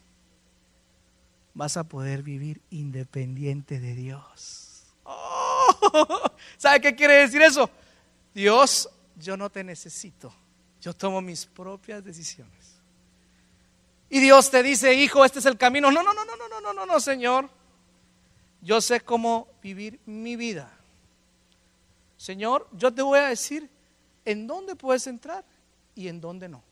Vas 1.55 1.77
a 1.77 1.85
poder 1.85 2.23
vivir 2.23 2.61
independiente 2.71 3.81
de 3.81 3.95
Dios. 3.95 4.85
Oh, 5.05 6.31
¿Sabe 6.57 6.81
qué 6.81 6.95
quiere 6.95 7.15
decir 7.15 7.43
eso? 7.43 7.71
Dios, 8.35 8.89
yo 9.17 9.37
no 9.37 9.51
te 9.51 9.65
necesito. 9.65 10.33
Yo 10.81 10.93
tomo 10.93 11.21
mis 11.21 11.47
propias 11.47 12.05
decisiones. 12.05 12.77
Y 14.09 14.21
Dios 14.21 14.51
te 14.51 14.63
dice, 14.63 14.95
hijo, 14.95 15.25
este 15.25 15.41
es 15.41 15.47
el 15.47 15.57
camino. 15.57 15.91
No, 15.91 16.03
no, 16.03 16.13
no, 16.13 16.25
no, 16.25 16.37
no, 16.37 16.61
no, 16.61 16.73
no, 16.73 16.87
no, 16.87 17.01
Señor. 17.01 17.49
Yo 18.61 18.81
sé 18.81 19.01
cómo 19.01 19.49
vivir 19.63 20.01
mi 20.07 20.37
vida. 20.37 20.71
Señor, 22.17 22.69
yo 22.73 22.93
te 22.93 23.03
voy 23.03 23.19
a 23.19 23.29
decir 23.29 23.69
en 24.25 24.47
dónde 24.47 24.77
puedes 24.77 25.07
entrar 25.07 25.45
y 25.95 26.09
en 26.09 26.21
dónde 26.21 26.49
no. 26.49 26.63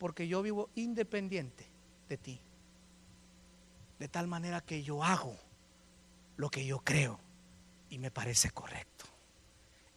Porque 0.00 0.26
yo 0.26 0.40
vivo 0.40 0.70
independiente 0.76 1.66
de 2.08 2.16
ti. 2.16 2.40
De 3.98 4.08
tal 4.08 4.26
manera 4.26 4.62
que 4.62 4.82
yo 4.82 5.04
hago 5.04 5.36
lo 6.38 6.50
que 6.50 6.64
yo 6.64 6.78
creo 6.78 7.20
y 7.90 7.98
me 7.98 8.10
parece 8.10 8.50
correcto. 8.50 9.04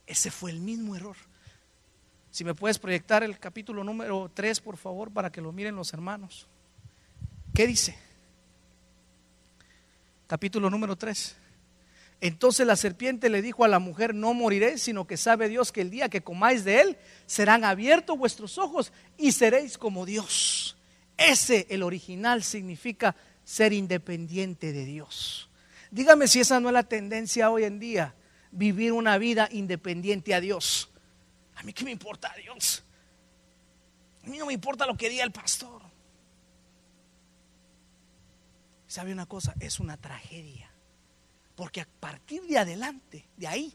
Ese 0.05 0.29
fue 0.29 0.51
el 0.51 0.59
mismo 0.59 0.97
error. 0.97 1.15
Si 2.31 2.43
me 2.43 2.53
puedes 2.53 2.79
proyectar 2.79 3.23
el 3.23 3.39
capítulo 3.39 3.81
número 3.81 4.29
3, 4.33 4.59
por 4.59 4.75
favor, 4.75 5.09
para 5.09 5.31
que 5.31 5.39
lo 5.39 5.53
miren 5.53 5.77
los 5.77 5.93
hermanos. 5.93 6.47
¿Qué 7.53 7.65
dice? 7.65 7.97
Capítulo 10.27 10.69
número 10.69 10.97
3. 10.97 11.37
Entonces 12.23 12.65
la 12.65 12.77
serpiente 12.77 13.29
le 13.29 13.41
dijo 13.41 13.65
a 13.65 13.67
la 13.67 13.79
mujer, 13.79 14.15
no 14.15 14.33
moriré, 14.33 14.77
sino 14.77 15.05
que 15.05 15.17
sabe 15.17 15.49
Dios 15.49 15.73
que 15.73 15.81
el 15.81 15.89
día 15.89 16.07
que 16.07 16.23
comáis 16.23 16.63
de 16.63 16.79
él, 16.79 16.97
serán 17.25 17.65
abiertos 17.65 18.17
vuestros 18.17 18.57
ojos 18.57 18.93
y 19.17 19.33
seréis 19.33 19.77
como 19.77 20.05
Dios. 20.05 20.77
Ese, 21.17 21.67
el 21.69 21.83
original, 21.83 22.41
significa 22.41 23.13
ser 23.43 23.73
independiente 23.73 24.71
de 24.71 24.85
Dios. 24.85 25.49
Dígame 25.91 26.29
si 26.29 26.39
esa 26.39 26.61
no 26.61 26.69
es 26.69 26.73
la 26.73 26.83
tendencia 26.83 27.51
hoy 27.51 27.65
en 27.65 27.77
día 27.77 28.15
vivir 28.51 28.93
una 28.93 29.17
vida 29.17 29.49
independiente 29.51 30.33
a 30.33 30.39
Dios. 30.39 30.89
A 31.55 31.63
mí 31.63 31.73
qué 31.73 31.83
me 31.83 31.91
importa 31.91 32.31
a 32.31 32.37
Dios. 32.37 32.85
A 34.23 34.29
mí 34.29 34.37
no 34.37 34.45
me 34.45 34.53
importa 34.53 34.85
lo 34.85 34.95
que 34.95 35.09
diga 35.09 35.25
el 35.25 35.33
pastor. 35.33 35.81
¿Sabe 38.87 39.11
una 39.11 39.25
cosa? 39.25 39.53
Es 39.59 39.81
una 39.81 39.97
tragedia. 39.97 40.72
Porque 41.55 41.81
a 41.81 41.87
partir 41.99 42.43
de 42.43 42.57
adelante, 42.57 43.27
de 43.37 43.47
ahí, 43.47 43.73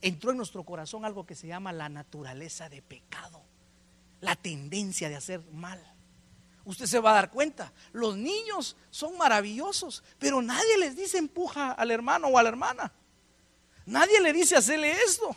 entró 0.00 0.30
en 0.30 0.36
nuestro 0.36 0.64
corazón 0.64 1.04
algo 1.04 1.26
que 1.26 1.34
se 1.34 1.46
llama 1.46 1.72
la 1.72 1.88
naturaleza 1.88 2.68
de 2.68 2.82
pecado, 2.82 3.42
la 4.20 4.36
tendencia 4.36 5.08
de 5.08 5.16
hacer 5.16 5.42
mal. 5.52 5.80
Usted 6.64 6.86
se 6.86 6.98
va 6.98 7.12
a 7.12 7.14
dar 7.14 7.30
cuenta, 7.30 7.72
los 7.92 8.16
niños 8.16 8.76
son 8.90 9.16
maravillosos, 9.16 10.02
pero 10.18 10.42
nadie 10.42 10.78
les 10.78 10.96
dice 10.96 11.18
empuja 11.18 11.72
al 11.72 11.92
hermano 11.92 12.26
o 12.26 12.38
a 12.38 12.42
la 12.42 12.48
hermana. 12.48 12.92
Nadie 13.86 14.20
le 14.20 14.32
dice 14.32 14.56
hacerle 14.56 14.92
esto. 14.92 15.36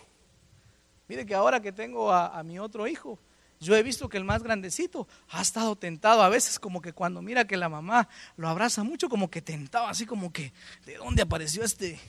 Mire 1.08 1.26
que 1.26 1.36
ahora 1.36 1.62
que 1.62 1.72
tengo 1.72 2.12
a, 2.12 2.40
a 2.40 2.44
mi 2.44 2.58
otro 2.58 2.88
hijo, 2.88 3.20
yo 3.60 3.76
he 3.76 3.84
visto 3.84 4.08
que 4.08 4.18
el 4.18 4.24
más 4.24 4.42
grandecito 4.42 5.08
ha 5.30 5.42
estado 5.42 5.76
tentado 5.76 6.22
a 6.22 6.30
veces 6.30 6.60
como 6.60 6.82
que 6.82 6.94
cuando 6.94 7.22
mira 7.22 7.46
que 7.46 7.58
la 7.58 7.68
mamá 7.68 8.08
lo 8.38 8.48
abraza 8.48 8.84
mucho, 8.84 9.10
como 9.10 9.30
que 9.30 9.42
tentado, 9.42 9.88
así 9.88 10.06
como 10.06 10.32
que, 10.32 10.54
¿de 10.86 10.96
dónde 10.96 11.24
apareció 11.24 11.64
este 11.64 12.00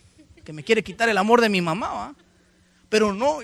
que 0.45 0.52
me 0.52 0.62
quiere 0.62 0.85
quitar 0.85 1.09
el 1.09 1.19
amor 1.19 1.40
de 1.40 1.49
mi 1.49 1.61
mamá? 1.61 1.92
¿va? 1.92 2.14
Pero 2.88 3.12
no, 3.12 3.38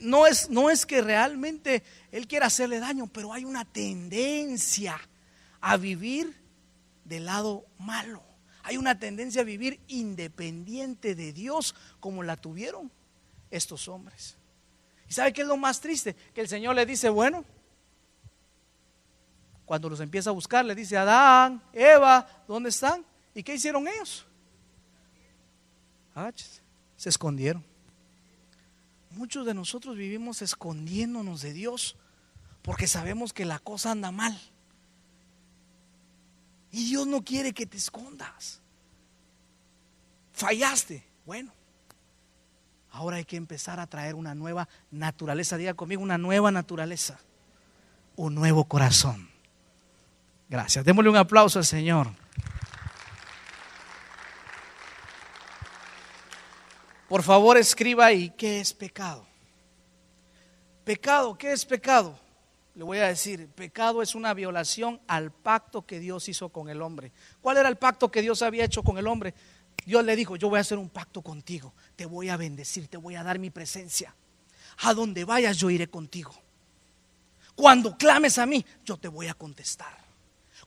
no 0.00 0.26
es, 0.26 0.50
no 0.50 0.68
es 0.68 0.84
que 0.84 1.00
realmente 1.00 1.82
él 2.12 2.26
quiera 2.26 2.46
hacerle 2.46 2.78
daño, 2.78 3.06
pero 3.06 3.32
hay 3.32 3.44
una 3.44 3.64
tendencia 3.64 5.00
a 5.62 5.78
vivir 5.78 6.36
del 7.04 7.24
lado 7.24 7.64
malo. 7.78 8.22
Hay 8.64 8.76
una 8.76 8.98
tendencia 8.98 9.42
a 9.42 9.44
vivir 9.44 9.80
independiente 9.88 11.14
de 11.14 11.32
Dios 11.32 11.74
como 12.00 12.22
la 12.22 12.36
tuvieron 12.36 12.90
estos 13.50 13.88
hombres. 13.88 14.36
¿Y 15.08 15.12
sabe 15.12 15.32
qué 15.32 15.42
es 15.42 15.48
lo 15.48 15.56
más 15.56 15.80
triste? 15.80 16.14
Que 16.34 16.40
el 16.40 16.48
Señor 16.48 16.74
le 16.74 16.84
dice, 16.84 17.08
bueno, 17.08 17.44
cuando 19.64 19.88
los 19.88 20.00
empieza 20.00 20.30
a 20.30 20.32
buscar, 20.32 20.64
le 20.64 20.74
dice, 20.74 20.96
Adán, 20.96 21.62
Eva, 21.72 22.44
¿dónde 22.46 22.70
están? 22.70 23.04
¿Y 23.34 23.42
qué 23.42 23.54
hicieron 23.54 23.86
ellos? 23.86 24.26
Ah, 26.14 26.32
se 26.96 27.08
escondieron. 27.08 27.64
Muchos 29.10 29.46
de 29.46 29.54
nosotros 29.54 29.96
vivimos 29.96 30.42
escondiéndonos 30.42 31.42
de 31.42 31.52
Dios 31.52 31.96
porque 32.62 32.86
sabemos 32.86 33.32
que 33.32 33.44
la 33.44 33.58
cosa 33.58 33.92
anda 33.92 34.10
mal. 34.10 34.38
Y 36.70 36.86
Dios 36.86 37.06
no 37.06 37.22
quiere 37.22 37.52
que 37.52 37.64
te 37.64 37.76
escondas. 37.76 38.60
Fallaste. 40.32 41.02
Bueno, 41.24 41.52
ahora 42.96 43.16
hay 43.16 43.24
que 43.24 43.36
empezar 43.36 43.78
a 43.78 43.86
traer 43.86 44.14
una 44.14 44.34
nueva 44.34 44.68
naturaleza. 44.90 45.56
Diga 45.56 45.74
conmigo, 45.74 46.02
una 46.02 46.18
nueva 46.18 46.50
naturaleza. 46.50 47.18
Un 48.16 48.34
nuevo 48.34 48.64
corazón. 48.64 49.28
Gracias. 50.48 50.84
Démosle 50.84 51.10
un 51.10 51.16
aplauso 51.16 51.58
al 51.58 51.64
Señor. 51.64 52.08
Por 57.08 57.22
favor, 57.22 57.56
escriba 57.56 58.06
ahí, 58.06 58.30
¿qué 58.30 58.60
es 58.60 58.72
pecado? 58.72 59.26
Pecado, 60.84 61.36
¿qué 61.36 61.52
es 61.52 61.64
pecado? 61.64 62.18
Le 62.74 62.82
voy 62.82 62.98
a 62.98 63.08
decir, 63.08 63.48
pecado 63.48 64.02
es 64.02 64.14
una 64.14 64.34
violación 64.34 65.00
al 65.06 65.30
pacto 65.30 65.86
que 65.86 66.00
Dios 66.00 66.28
hizo 66.28 66.48
con 66.48 66.68
el 66.68 66.82
hombre. 66.82 67.12
¿Cuál 67.40 67.58
era 67.58 67.68
el 67.68 67.76
pacto 67.76 68.10
que 68.10 68.22
Dios 68.22 68.42
había 68.42 68.64
hecho 68.64 68.82
con 68.82 68.98
el 68.98 69.06
hombre? 69.06 69.34
Dios 69.86 70.04
le 70.04 70.16
dijo, 70.16 70.34
yo 70.34 70.50
voy 70.50 70.58
a 70.58 70.62
hacer 70.62 70.78
un 70.78 70.88
pacto 70.88 71.22
contigo, 71.22 71.72
te 71.94 72.06
voy 72.06 72.28
a 72.28 72.36
bendecir, 72.36 72.88
te 72.88 72.96
voy 72.96 73.14
a 73.14 73.22
dar 73.22 73.38
mi 73.38 73.50
presencia. 73.50 74.14
A 74.78 74.92
donde 74.92 75.24
vayas 75.24 75.56
yo 75.56 75.70
iré 75.70 75.88
contigo. 75.88 76.34
Cuando 77.54 77.96
clames 77.96 78.36
a 78.38 78.46
mí, 78.46 78.66
yo 78.84 78.96
te 78.96 79.08
voy 79.08 79.28
a 79.28 79.34
contestar. 79.34 79.96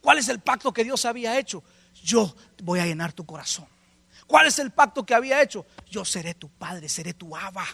¿Cuál 0.02 0.20
es 0.20 0.30
el 0.30 0.40
pacto 0.40 0.74
que 0.74 0.86
Dios 0.86 1.04
había 1.04 1.38
hecho? 1.38 1.62
Yo 2.02 2.34
voy 2.64 2.80
a 2.80 2.86
llenar 2.86 3.12
tu 3.12 3.26
corazón. 3.26 3.68
¿Cuál 4.26 4.48
es 4.48 4.58
el 4.58 4.72
pacto 4.72 5.06
que 5.06 5.14
había 5.14 5.42
hecho? 5.42 5.66
Yo 5.92 6.06
seré 6.06 6.34
tu 6.34 6.50
padre, 6.50 6.88
seré 6.88 7.14
tu 7.14 7.36
aba. 7.36 7.66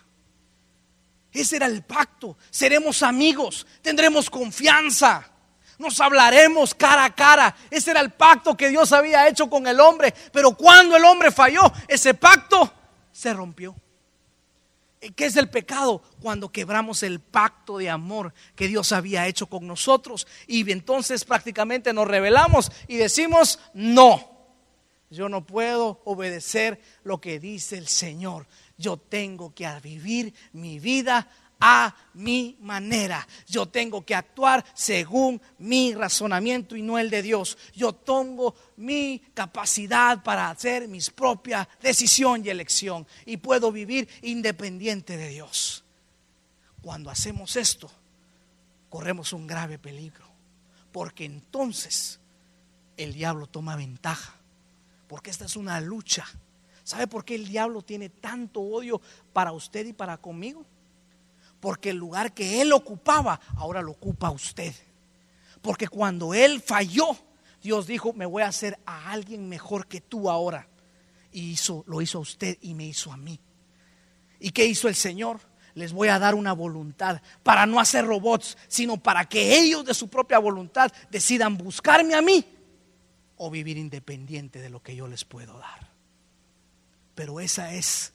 Ese 1.32 1.58
era 1.58 1.68
el 1.68 1.84
pacto. 1.84 2.38
Seremos 2.50 3.04
amigos, 3.04 3.68
tendremos 3.84 4.32
confianza, 4.32 5.31
nos 5.77 6.00
hablaremos 6.00 6.74
cara 6.74 7.05
a 7.05 7.16
cara. 7.16 7.55
Ese 7.70 7.92
era 7.92 8.01
el 8.01 8.11
pacto 8.11 8.55
que 8.55 8.70
Dios 8.70 8.92
había 8.92 9.27
hecho 9.27 9.50
con 9.50 9.68
el 9.68 9.79
hombre. 9.79 10.14
Pero 10.31 10.55
cuando 10.55 10.96
el 10.96 11.05
hombre 11.05 11.31
falló, 11.31 11.72
ese 11.88 12.14
pacto 12.14 12.72
se 13.11 13.33
rompió. 13.33 13.75
¿Qué 15.16 15.25
es 15.25 15.35
el 15.35 15.50
pecado? 15.50 16.01
Cuando 16.22 16.51
quebramos 16.51 17.03
el 17.03 17.20
pacto 17.20 17.77
de 17.77 17.90
amor 17.90 18.33
que 18.55 18.68
Dios 18.68 18.92
había 18.92 19.27
hecho 19.27 19.48
con 19.48 19.68
nosotros. 19.68 20.25
Y 20.48 20.70
entonces 20.72 21.25
prácticamente 21.25 21.94
nos 21.94 22.07
revelamos 22.07 22.72
y 22.88 22.98
decimos, 22.98 23.59
no, 23.74 24.35
yo 25.09 25.29
no 25.29 25.46
puedo 25.46 26.01
obedecer 26.05 26.81
lo 27.03 27.22
que 27.22 27.40
dice 27.40 27.77
el 27.77 27.88
Señor. 27.88 28.48
Yo 28.77 28.98
tengo 28.98 29.53
que 29.53 29.70
vivir 29.81 30.33
mi 30.53 30.79
vida 30.79 31.29
a 31.59 31.96
mi 32.13 32.57
manera. 32.61 33.27
Yo 33.48 33.65
tengo 33.68 34.05
que 34.05 34.15
actuar 34.15 34.63
según 34.74 35.41
mi 35.57 35.94
razonamiento 35.94 36.75
y 36.75 36.81
no 36.81 36.98
el 36.98 37.09
de 37.09 37.22
Dios. 37.22 37.57
Yo 37.74 37.94
tengo 37.94 38.55
mi 38.77 39.22
capacidad 39.33 40.24
para 40.24 40.50
hacer 40.50 40.87
mis 40.87 41.09
propias 41.09 41.68
decisión 41.81 42.46
y 42.46 42.50
elección 42.50 43.07
y 43.25 43.37
puedo 43.37 43.72
vivir 43.72 44.07
independiente 44.22 45.18
de 45.18 45.29
Dios. 45.29 45.83
Cuando 46.81 47.09
hacemos 47.09 47.55
esto, 47.55 47.89
corremos 48.89 49.33
un 49.33 49.48
grave 49.48 49.79
peligro, 49.79 50.27
porque 50.91 51.25
entonces 51.25 52.20
el 52.98 53.13
diablo 53.13 53.48
toma 53.48 53.75
ventaja 53.75 54.35
porque 55.07 55.29
esta 55.29 55.46
es 55.46 55.55
una 55.55 55.79
lucha. 55.81 56.25
¿Sabe 56.83 57.07
por 57.07 57.25
qué 57.25 57.35
el 57.35 57.48
diablo 57.48 57.81
tiene 57.81 58.09
tanto 58.09 58.61
odio 58.61 59.01
para 59.33 59.51
usted 59.51 59.85
y 59.87 59.94
para 59.94 60.18
conmigo? 60.18 60.65
Porque 61.66 61.90
el 61.90 61.98
lugar 61.98 62.32
que 62.32 62.62
él 62.62 62.72
ocupaba, 62.74 63.42
ahora 63.58 63.82
lo 63.82 63.94
ocupa 63.94 64.30
usted. 64.30 64.72
Porque 65.64 65.88
cuando 65.88 66.36
él 66.36 66.62
falló, 66.62 67.18
Dios 67.60 67.88
dijo, 67.88 68.14
me 68.14 68.28
voy 68.28 68.44
a 68.44 68.50
hacer 68.50 68.78
a 68.86 69.10
alguien 69.10 69.50
mejor 69.50 69.88
que 69.88 70.00
tú 70.00 70.30
ahora. 70.30 70.68
Y 71.32 71.50
hizo, 71.50 71.84
lo 71.88 72.04
hizo 72.04 72.20
a 72.20 72.22
usted 72.22 72.60
y 72.62 72.75
me 72.75 72.86
hizo 72.86 73.12
a 73.12 73.18
mí. 73.18 73.40
¿Y 74.40 74.51
qué 74.51 74.68
hizo 74.68 74.88
el 74.88 74.94
Señor? 74.94 75.40
Les 75.74 75.92
voy 75.92 76.10
a 76.10 76.20
dar 76.20 76.36
una 76.36 76.54
voluntad 76.54 77.20
para 77.42 77.66
no 77.66 77.80
hacer 77.80 78.06
robots, 78.06 78.60
sino 78.68 78.98
para 78.98 79.25
que 79.25 79.58
ellos 79.58 79.84
de 79.86 79.96
su 79.96 80.08
propia 80.08 80.38
voluntad 80.38 80.92
decidan 81.10 81.58
buscarme 81.58 82.14
a 82.14 82.22
mí 82.22 82.46
o 83.38 83.50
vivir 83.50 83.78
independiente 83.78 84.62
de 84.62 84.70
lo 84.70 84.84
que 84.84 84.96
yo 84.96 85.08
les 85.08 85.25
puedo 85.25 85.58
dar. 85.58 85.90
Pero 87.16 87.40
esa 87.40 87.74
es 87.74 88.14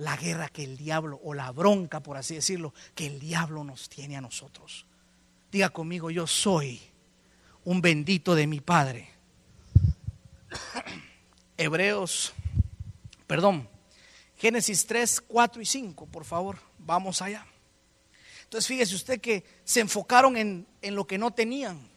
la 0.00 0.16
guerra 0.16 0.48
que 0.48 0.64
el 0.64 0.76
diablo, 0.76 1.20
o 1.22 1.34
la 1.34 1.50
bronca, 1.52 2.00
por 2.00 2.16
así 2.16 2.34
decirlo, 2.34 2.72
que 2.94 3.06
el 3.06 3.20
diablo 3.20 3.64
nos 3.64 3.88
tiene 3.88 4.16
a 4.16 4.20
nosotros. 4.20 4.86
Diga 5.52 5.68
conmigo, 5.68 6.10
yo 6.10 6.26
soy 6.26 6.80
un 7.64 7.82
bendito 7.82 8.34
de 8.34 8.46
mi 8.46 8.60
Padre. 8.60 9.10
Hebreos, 11.56 12.32
perdón, 13.26 13.68
Génesis 14.36 14.86
3, 14.86 15.20
4 15.20 15.60
y 15.60 15.66
5, 15.66 16.06
por 16.06 16.24
favor, 16.24 16.58
vamos 16.78 17.20
allá. 17.20 17.46
Entonces 18.44 18.66
fíjese 18.66 18.94
usted 18.94 19.20
que 19.20 19.44
se 19.64 19.80
enfocaron 19.80 20.36
en, 20.38 20.66
en 20.80 20.94
lo 20.94 21.06
que 21.06 21.18
no 21.18 21.30
tenían 21.30 21.90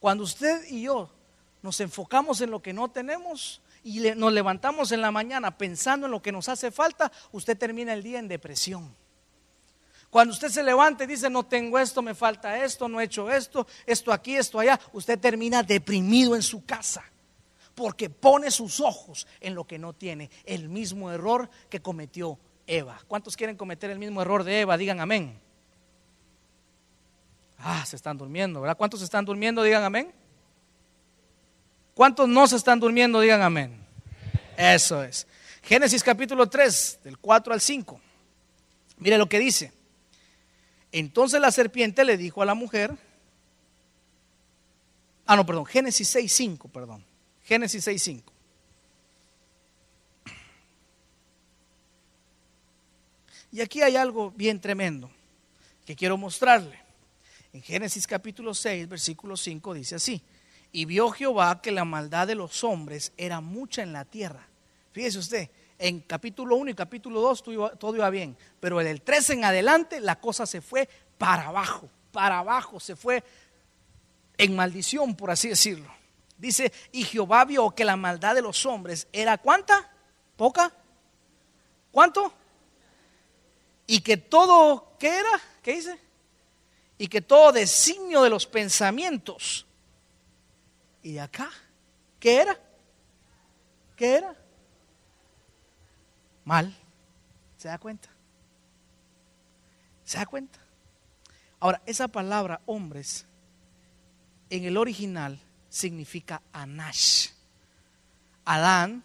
cuando 0.00 0.24
usted 0.24 0.64
y 0.70 0.82
yo 0.82 1.10
nos 1.62 1.80
enfocamos 1.80 2.40
en 2.40 2.50
lo 2.50 2.62
que 2.62 2.72
no 2.72 2.88
tenemos 2.90 3.60
y 3.86 4.00
nos 4.16 4.32
levantamos 4.32 4.90
en 4.90 5.00
la 5.00 5.12
mañana 5.12 5.56
pensando 5.56 6.06
en 6.06 6.10
lo 6.10 6.20
que 6.20 6.32
nos 6.32 6.48
hace 6.48 6.72
falta, 6.72 7.12
usted 7.30 7.56
termina 7.56 7.92
el 7.92 8.02
día 8.02 8.18
en 8.18 8.26
depresión. 8.26 8.92
Cuando 10.10 10.34
usted 10.34 10.48
se 10.48 10.64
levanta 10.64 11.04
y 11.04 11.06
dice, 11.06 11.30
no 11.30 11.44
tengo 11.44 11.78
esto, 11.78 12.02
me 12.02 12.12
falta 12.12 12.64
esto, 12.64 12.88
no 12.88 13.00
he 13.00 13.04
hecho 13.04 13.30
esto, 13.30 13.64
esto 13.86 14.12
aquí, 14.12 14.34
esto 14.34 14.58
allá, 14.58 14.80
usted 14.92 15.20
termina 15.20 15.62
deprimido 15.62 16.34
en 16.34 16.42
su 16.42 16.64
casa. 16.66 17.04
Porque 17.76 18.10
pone 18.10 18.50
sus 18.50 18.80
ojos 18.80 19.28
en 19.40 19.54
lo 19.54 19.64
que 19.68 19.78
no 19.78 19.92
tiene. 19.92 20.30
El 20.44 20.68
mismo 20.68 21.12
error 21.12 21.48
que 21.70 21.80
cometió 21.80 22.40
Eva. 22.66 23.00
¿Cuántos 23.06 23.36
quieren 23.36 23.56
cometer 23.56 23.90
el 23.90 24.00
mismo 24.00 24.20
error 24.20 24.42
de 24.42 24.62
Eva? 24.62 24.76
Digan 24.76 24.98
amén. 24.98 25.38
Ah, 27.58 27.86
se 27.86 27.94
están 27.94 28.18
durmiendo, 28.18 28.60
¿verdad? 28.60 28.76
¿Cuántos 28.76 29.00
están 29.00 29.24
durmiendo? 29.24 29.62
Digan 29.62 29.84
amén. 29.84 30.12
¿Cuántos 31.96 32.28
no 32.28 32.46
se 32.46 32.56
están 32.56 32.78
durmiendo? 32.78 33.20
Digan 33.20 33.40
amén. 33.40 33.74
Eso 34.54 35.02
es. 35.02 35.26
Génesis 35.62 36.04
capítulo 36.04 36.46
3, 36.46 37.00
del 37.02 37.16
4 37.16 37.54
al 37.54 37.60
5. 37.62 37.98
Mire 38.98 39.16
lo 39.16 39.30
que 39.30 39.38
dice. 39.38 39.72
Entonces 40.92 41.40
la 41.40 41.50
serpiente 41.50 42.04
le 42.04 42.18
dijo 42.18 42.42
a 42.42 42.44
la 42.44 42.52
mujer, 42.52 42.94
ah, 45.24 45.36
no, 45.36 45.46
perdón, 45.46 45.64
Génesis 45.64 46.06
6, 46.08 46.30
5, 46.30 46.68
perdón. 46.68 47.02
Génesis 47.44 47.82
6, 47.84 48.02
5. 48.02 48.32
Y 53.52 53.62
aquí 53.62 53.80
hay 53.80 53.96
algo 53.96 54.32
bien 54.32 54.60
tremendo 54.60 55.10
que 55.86 55.96
quiero 55.96 56.18
mostrarle. 56.18 56.78
En 57.54 57.62
Génesis 57.62 58.06
capítulo 58.06 58.52
6, 58.52 58.86
versículo 58.86 59.34
5 59.34 59.72
dice 59.72 59.94
así. 59.94 60.22
Y 60.76 60.84
vio 60.84 61.10
Jehová 61.10 61.62
que 61.62 61.72
la 61.72 61.86
maldad 61.86 62.26
de 62.26 62.34
los 62.34 62.62
hombres 62.62 63.10
era 63.16 63.40
mucha 63.40 63.82
en 63.82 63.94
la 63.94 64.04
tierra. 64.04 64.46
Fíjese 64.92 65.18
usted, 65.18 65.50
en 65.78 66.00
capítulo 66.00 66.54
1 66.56 66.72
y 66.72 66.74
capítulo 66.74 67.22
2 67.22 67.44
todo 67.78 67.96
iba 67.96 68.10
bien, 68.10 68.36
pero 68.60 68.78
en 68.82 68.86
el 68.86 69.00
3 69.00 69.30
en 69.30 69.44
adelante 69.46 70.00
la 70.00 70.20
cosa 70.20 70.44
se 70.44 70.60
fue 70.60 70.86
para 71.16 71.46
abajo, 71.46 71.88
para 72.12 72.40
abajo, 72.40 72.78
se 72.78 72.94
fue 72.94 73.24
en 74.36 74.54
maldición, 74.54 75.16
por 75.16 75.30
así 75.30 75.48
decirlo. 75.48 75.90
Dice, 76.36 76.70
y 76.92 77.04
Jehová 77.04 77.46
vio 77.46 77.70
que 77.70 77.86
la 77.86 77.96
maldad 77.96 78.34
de 78.34 78.42
los 78.42 78.66
hombres 78.66 79.08
era 79.14 79.38
cuánta? 79.38 79.90
¿Poca? 80.36 80.70
¿Cuánto? 81.90 82.34
Y 83.86 84.00
que 84.00 84.18
todo, 84.18 84.92
¿qué 84.98 85.20
era? 85.20 85.40
¿Qué 85.62 85.72
dice? 85.76 85.98
Y 86.98 87.08
que 87.08 87.22
todo 87.22 87.52
designio 87.52 88.20
de 88.20 88.28
los 88.28 88.44
pensamientos. 88.44 89.66
¿Y 91.06 91.18
acá? 91.18 91.52
¿Qué 92.18 92.40
era? 92.40 92.58
¿Qué 93.94 94.16
era? 94.16 94.34
Mal. 96.44 96.76
¿Se 97.56 97.68
da 97.68 97.78
cuenta? 97.78 98.08
¿Se 100.02 100.18
da 100.18 100.26
cuenta? 100.26 100.58
Ahora, 101.60 101.80
esa 101.86 102.08
palabra 102.08 102.60
hombres 102.66 103.24
en 104.50 104.64
el 104.64 104.76
original 104.76 105.38
significa 105.68 106.42
Anash. 106.52 107.28
Adán 108.44 109.04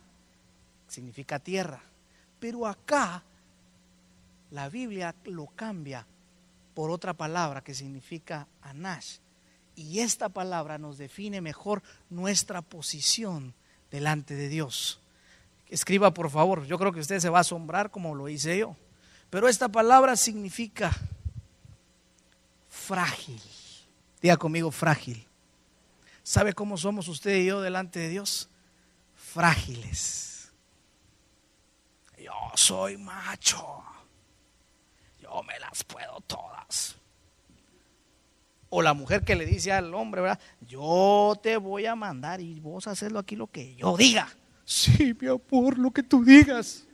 significa 0.88 1.38
tierra. 1.38 1.84
Pero 2.40 2.66
acá 2.66 3.22
la 4.50 4.70
Biblia 4.70 5.14
lo 5.26 5.46
cambia 5.56 6.08
por 6.74 6.90
otra 6.90 7.14
palabra 7.14 7.62
que 7.64 7.76
significa 7.76 8.48
Anash. 8.64 9.20
Y 9.76 10.00
esta 10.00 10.30
palabra 10.30 10.78
nos 10.78 10.98
define 10.98 11.42
mejor 11.42 11.82
nuestra 12.10 12.62
posición 12.62 13.54
delante 13.90 14.36
de 14.36 14.50
Dios. 14.50 15.00
Escriba 15.70 16.14
por 16.14 16.30
favor, 16.30 16.66
yo 16.66 16.78
creo 16.78 16.92
que 16.92 17.00
usted 17.00 17.20
se 17.20 17.30
va 17.30 17.40
a 17.40 17.42
asombrar 17.42 17.92
como 17.92 18.14
lo 18.14 18.28
hice 18.28 18.58
yo. 18.58 18.76
Pero 19.30 19.48
esta 19.48 19.70
palabra 19.70 20.18
significa 20.18 20.92
frágil. 22.70 23.42
Diga 24.22 24.38
conmigo 24.38 24.72
frágil. 24.72 25.26
¿Sabe 26.24 26.54
cómo 26.54 26.78
somos 26.78 27.08
usted 27.08 27.36
y 27.38 27.46
yo 27.46 27.62
delante 27.62 28.00
de 28.00 28.10
Dios? 28.10 28.50
Frágiles. 29.16 30.52
Yo 32.18 32.34
soy 32.56 32.98
macho. 32.98 33.84
Yo 35.20 35.42
me 35.44 35.58
las 35.60 35.84
puedo 35.84 36.20
todas. 36.22 36.96
O 38.72 38.82
la 38.82 38.96
mujer 38.96 39.24
que 39.24 39.36
le 39.36 39.46
dice 39.46 39.72
al 39.72 39.94
hombre, 39.94 40.22
¿verdad? 40.22 40.40
Yo 40.62 41.40
te 41.44 41.58
voy 41.58 41.86
a 41.86 41.94
mandar 41.94 42.42
y 42.42 42.60
vos 42.60 42.88
hacerlo 42.88 43.20
aquí 43.20 43.36
lo 43.36 43.46
que 43.46 43.76
yo 43.76 43.96
diga. 43.96 44.28
Sí, 44.66 45.16
mi 45.20 45.28
amor, 45.28 45.78
lo 45.78 45.92
que 45.92 46.02
tú 46.02 46.24
digas. 46.24 46.86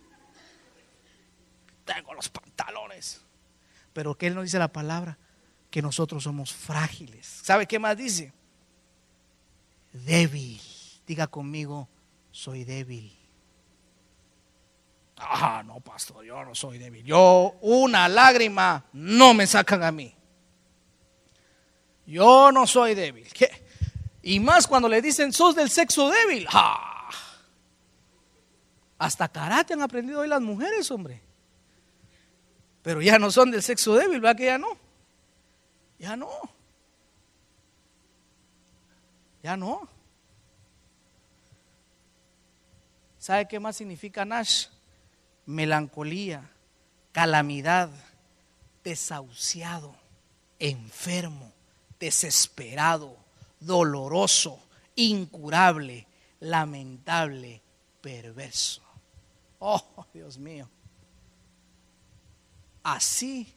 Tengo 1.85 2.13
los 2.13 2.27
pantalones. 2.27 3.21
Pero 3.93 4.15
que 4.15 4.27
él 4.27 4.35
no 4.35 4.41
dice 4.41 4.59
la 4.59 4.67
palabra, 4.67 5.17
que 5.69 5.81
nosotros 5.81 6.23
somos 6.23 6.51
frágiles. 6.51 7.25
¿Sabe 7.43 7.65
qué 7.65 7.79
más 7.79 7.95
dice? 7.95 8.33
débil. 10.05 10.59
Diga 11.05 11.27
conmigo, 11.27 11.87
soy 12.31 12.63
débil. 12.63 13.13
Ah, 15.17 15.63
no, 15.65 15.79
pastor, 15.79 16.23
yo 16.25 16.43
no 16.43 16.53
soy 16.53 16.77
débil. 16.77 17.03
Yo 17.03 17.55
una 17.61 18.07
lágrima 18.07 18.85
no 18.93 19.33
me 19.33 19.47
sacan 19.47 19.83
a 19.83 19.91
mí. 19.91 20.13
Yo 22.07 22.51
no 22.51 22.65
soy 22.65 22.95
débil. 22.95 23.27
¿Qué? 23.33 23.49
Y 24.23 24.39
más 24.39 24.65
cuando 24.65 24.89
le 24.89 25.01
dicen, 25.01 25.31
sos 25.31 25.55
del 25.55 25.69
sexo 25.69 26.09
débil. 26.09 26.47
Ah. 26.51 27.11
Hasta 28.97 29.27
karate 29.27 29.73
han 29.73 29.81
aprendido 29.81 30.21
hoy 30.21 30.27
las 30.27 30.41
mujeres, 30.41 30.89
hombre. 30.89 31.21
Pero 32.81 33.01
ya 33.01 33.19
no 33.19 33.29
son 33.29 33.51
del 33.51 33.61
sexo 33.61 33.95
débil, 33.95 34.21
¿verdad 34.21 34.37
que 34.37 34.45
ya 34.45 34.57
no? 34.57 34.69
Ya 35.99 36.15
no. 36.15 36.29
Ya 39.43 39.57
no. 39.57 39.87
¿Sabe 43.17 43.47
qué 43.47 43.59
más 43.59 43.75
significa 43.75 44.23
Nash? 44.23 44.67
Melancolía, 45.45 46.49
calamidad, 47.11 47.89
desahuciado, 48.83 49.95
enfermo, 50.59 51.51
desesperado, 51.99 53.17
doloroso, 53.59 54.59
incurable, 54.95 56.07
lamentable, 56.39 57.61
perverso. 58.01 58.83
Oh, 59.59 60.05
Dios 60.13 60.37
mío. 60.37 60.69
Así 62.83 63.53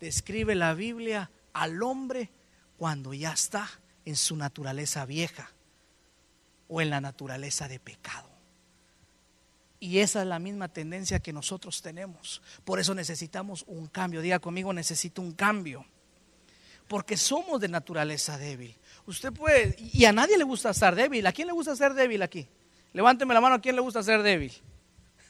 describe 0.00 0.54
la 0.54 0.74
Biblia 0.74 1.30
al 1.52 1.82
hombre 1.82 2.30
cuando 2.76 3.14
ya 3.14 3.32
está 3.32 3.68
en 4.04 4.16
su 4.16 4.36
naturaleza 4.36 5.06
vieja 5.06 5.50
o 6.68 6.80
en 6.80 6.90
la 6.90 7.00
naturaleza 7.00 7.68
de 7.68 7.78
pecado. 7.78 8.28
Y 9.80 9.98
esa 9.98 10.22
es 10.22 10.26
la 10.26 10.38
misma 10.38 10.68
tendencia 10.68 11.20
que 11.20 11.32
nosotros 11.32 11.82
tenemos. 11.82 12.40
Por 12.64 12.80
eso 12.80 12.94
necesitamos 12.94 13.64
un 13.66 13.86
cambio. 13.86 14.22
Diga 14.22 14.38
conmigo, 14.38 14.72
necesito 14.72 15.20
un 15.20 15.32
cambio. 15.32 15.84
Porque 16.88 17.16
somos 17.16 17.60
de 17.60 17.68
naturaleza 17.68 18.36
débil. 18.38 18.76
Usted 19.06 19.32
puede, 19.32 19.76
y 19.78 20.04
a 20.04 20.12
nadie 20.12 20.36
le 20.38 20.44
gusta 20.44 20.72
ser 20.74 20.94
débil. 20.94 21.26
¿A 21.26 21.32
quién 21.32 21.46
le 21.46 21.52
gusta 21.52 21.74
ser 21.76 21.94
débil 21.94 22.22
aquí? 22.22 22.48
Levánteme 22.92 23.34
la 23.34 23.40
mano, 23.40 23.56
¿a 23.56 23.60
quién 23.60 23.74
le 23.74 23.82
gusta 23.82 24.02
ser 24.02 24.22
débil? 24.22 24.52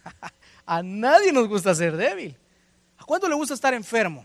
a 0.66 0.82
nadie 0.82 1.32
nos 1.32 1.48
gusta 1.48 1.74
ser 1.74 1.96
débil. 1.96 2.36
¿A 2.98 3.04
cuánto 3.04 3.28
le 3.28 3.34
gusta 3.34 3.54
estar 3.54 3.74
enfermo? 3.74 4.24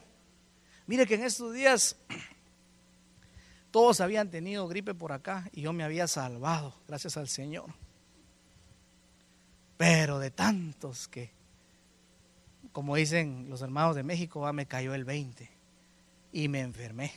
Mire 0.88 1.06
que 1.06 1.15
en 1.15 1.24
estos 1.24 1.54
días 1.54 1.96
todos 3.72 4.02
habían 4.02 4.30
tenido 4.30 4.68
gripe 4.68 4.94
por 4.94 5.12
acá 5.12 5.50
y 5.52 5.62
yo 5.62 5.74
me 5.74 5.84
había 5.84 6.08
salvado, 6.08 6.76
gracias 6.88 7.18
al 7.18 7.28
Señor. 7.28 7.74
Pero 9.78 10.20
de 10.20 10.32
tantos 10.32 11.08
que, 11.08 11.32
como 12.72 12.96
dicen 12.96 13.48
los 13.50 13.62
hermanos 13.62 13.96
de 13.96 14.04
México, 14.04 14.52
me 14.52 14.65
cayó 14.65 14.94
el 14.94 15.06
20 15.06 15.59
y 16.32 16.48
me 16.48 16.62
enfermé. 16.62 17.12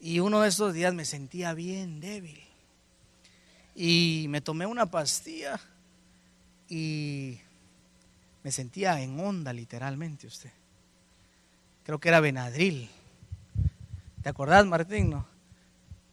Y 0.00 0.20
uno 0.20 0.40
de 0.40 0.48
esos 0.48 0.74
días 0.74 0.94
me 0.94 1.04
sentía 1.04 1.54
bien 1.54 2.00
débil. 2.00 2.40
Y 3.74 4.26
me 4.28 4.40
tomé 4.40 4.66
una 4.66 4.86
pastilla 4.86 5.60
y 6.68 7.38
me 8.42 8.52
sentía 8.52 9.00
en 9.00 9.18
onda 9.20 9.52
literalmente 9.52 10.26
usted. 10.26 10.52
Creo 11.84 11.98
que 11.98 12.08
era 12.08 12.20
Benadryl. 12.20 12.88
¿Te 14.22 14.28
acordás, 14.28 14.66
Martín? 14.66 15.10
No? 15.10 15.38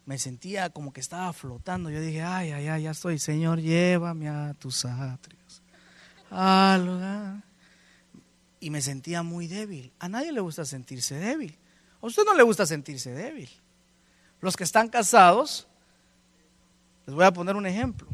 me 0.05 0.19
sentía 0.19 0.69
como 0.69 0.93
que 0.93 1.01
estaba 1.01 1.33
flotando. 1.33 1.89
Yo 1.89 1.99
dije, 1.99 2.21
ay, 2.21 2.51
ay, 2.51 2.67
ay, 2.67 2.83
ya 2.83 2.91
estoy, 2.91 3.19
Señor, 3.19 3.59
llévame 3.59 4.29
a 4.29 4.53
tus 4.53 4.85
atrios. 4.85 5.61
Y 8.65 8.71
me 8.71 8.81
sentía 8.81 9.21
muy 9.21 9.45
débil. 9.45 9.91
A 9.99 10.09
nadie 10.09 10.31
le 10.31 10.41
gusta 10.41 10.65
sentirse 10.65 11.13
débil. 11.13 11.55
A 12.01 12.07
usted 12.07 12.23
no 12.25 12.33
le 12.33 12.41
gusta 12.41 12.65
sentirse 12.65 13.11
débil. 13.11 13.47
Los 14.41 14.57
que 14.57 14.63
están 14.63 14.89
casados, 14.89 15.67
les 17.05 17.13
voy 17.13 17.25
a 17.25 17.31
poner 17.31 17.55
un 17.55 17.67
ejemplo. 17.67 18.07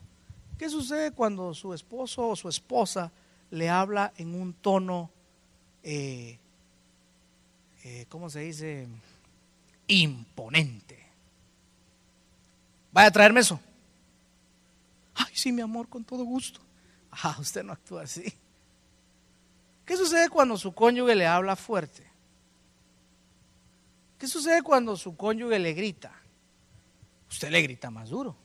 ¿Qué 0.57 0.69
sucede 0.69 1.13
cuando 1.13 1.53
su 1.53 1.73
esposo 1.73 2.27
o 2.27 2.35
su 2.35 2.49
esposa 2.49 3.13
le 3.49 3.69
habla 3.69 4.11
en 4.17 4.35
un 4.35 4.51
tono, 4.51 5.09
eh, 5.83 6.37
eh, 7.85 8.05
¿cómo 8.09 8.29
se 8.29 8.41
dice? 8.41 8.89
Imponente 9.87 11.01
Vaya 12.91 13.07
a 13.07 13.11
traerme 13.11 13.39
eso. 13.39 13.57
Ay, 15.15 15.33
sí, 15.33 15.53
mi 15.53 15.61
amor, 15.61 15.87
con 15.87 16.03
todo 16.03 16.25
gusto. 16.25 16.59
Ah, 17.09 17.37
usted 17.39 17.63
no 17.63 17.71
actúa 17.71 18.01
así. 18.01 18.33
¿Qué 19.85 19.97
sucede 19.97 20.29
cuando 20.29 20.57
su 20.57 20.73
cónyuge 20.73 21.15
le 21.15 21.27
habla 21.27 21.55
fuerte? 21.55 22.09
¿Qué 24.17 24.27
sucede 24.27 24.61
cuando 24.61 24.95
su 24.95 25.15
cónyuge 25.15 25.57
le 25.57 25.73
grita? 25.73 26.13
Usted 27.29 27.49
le 27.49 27.61
grita 27.61 27.89
más 27.89 28.09
duro. 28.09 28.35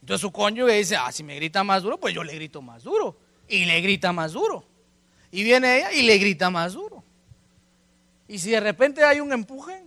Entonces 0.00 0.20
su 0.20 0.30
cónyuge 0.30 0.74
dice, 0.74 0.96
ah, 0.96 1.10
si 1.10 1.24
me 1.24 1.34
grita 1.34 1.64
más 1.64 1.82
duro, 1.82 1.98
pues 1.98 2.14
yo 2.14 2.22
le 2.22 2.34
grito 2.34 2.62
más 2.62 2.84
duro. 2.84 3.16
Y 3.48 3.64
le 3.64 3.80
grita 3.80 4.12
más 4.12 4.32
duro. 4.32 4.64
Y 5.32 5.42
viene 5.42 5.78
ella 5.78 5.92
y 5.92 6.02
le 6.02 6.18
grita 6.18 6.50
más 6.50 6.74
duro. 6.74 7.02
Y 8.28 8.38
si 8.38 8.50
de 8.50 8.60
repente 8.60 9.02
hay 9.04 9.20
un 9.20 9.32
empuje, 9.32 9.84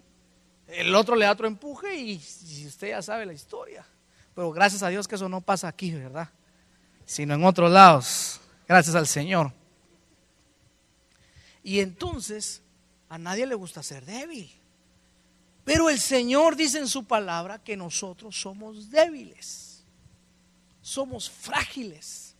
el 0.67 0.93
otro 0.95 1.15
le 1.15 1.25
da 1.25 1.31
otro 1.31 1.47
empuje 1.47 1.95
y, 1.95 2.17
usted 2.67 2.89
ya 2.89 3.01
sabe 3.01 3.25
la 3.25 3.33
historia. 3.33 3.85
Pero 4.35 4.51
gracias 4.51 4.83
a 4.83 4.89
Dios 4.89 5.07
que 5.07 5.15
eso 5.15 5.29
no 5.29 5.41
pasa 5.41 5.67
aquí, 5.67 5.91
¿verdad? 5.91 6.29
Sino 7.05 7.33
en 7.33 7.43
otros 7.43 7.71
lados. 7.71 8.41
Gracias 8.67 8.95
al 8.95 9.07
Señor. 9.07 9.53
Y 11.69 11.81
entonces 11.81 12.63
a 13.09 13.19
nadie 13.19 13.45
le 13.45 13.53
gusta 13.53 13.83
ser 13.83 14.03
débil. 14.03 14.51
Pero 15.63 15.87
el 15.91 15.99
Señor 15.99 16.55
dice 16.55 16.79
en 16.79 16.87
su 16.87 17.05
palabra 17.05 17.59
que 17.59 17.77
nosotros 17.77 18.41
somos 18.41 18.89
débiles, 18.89 19.83
somos 20.81 21.29
frágiles, 21.29 22.33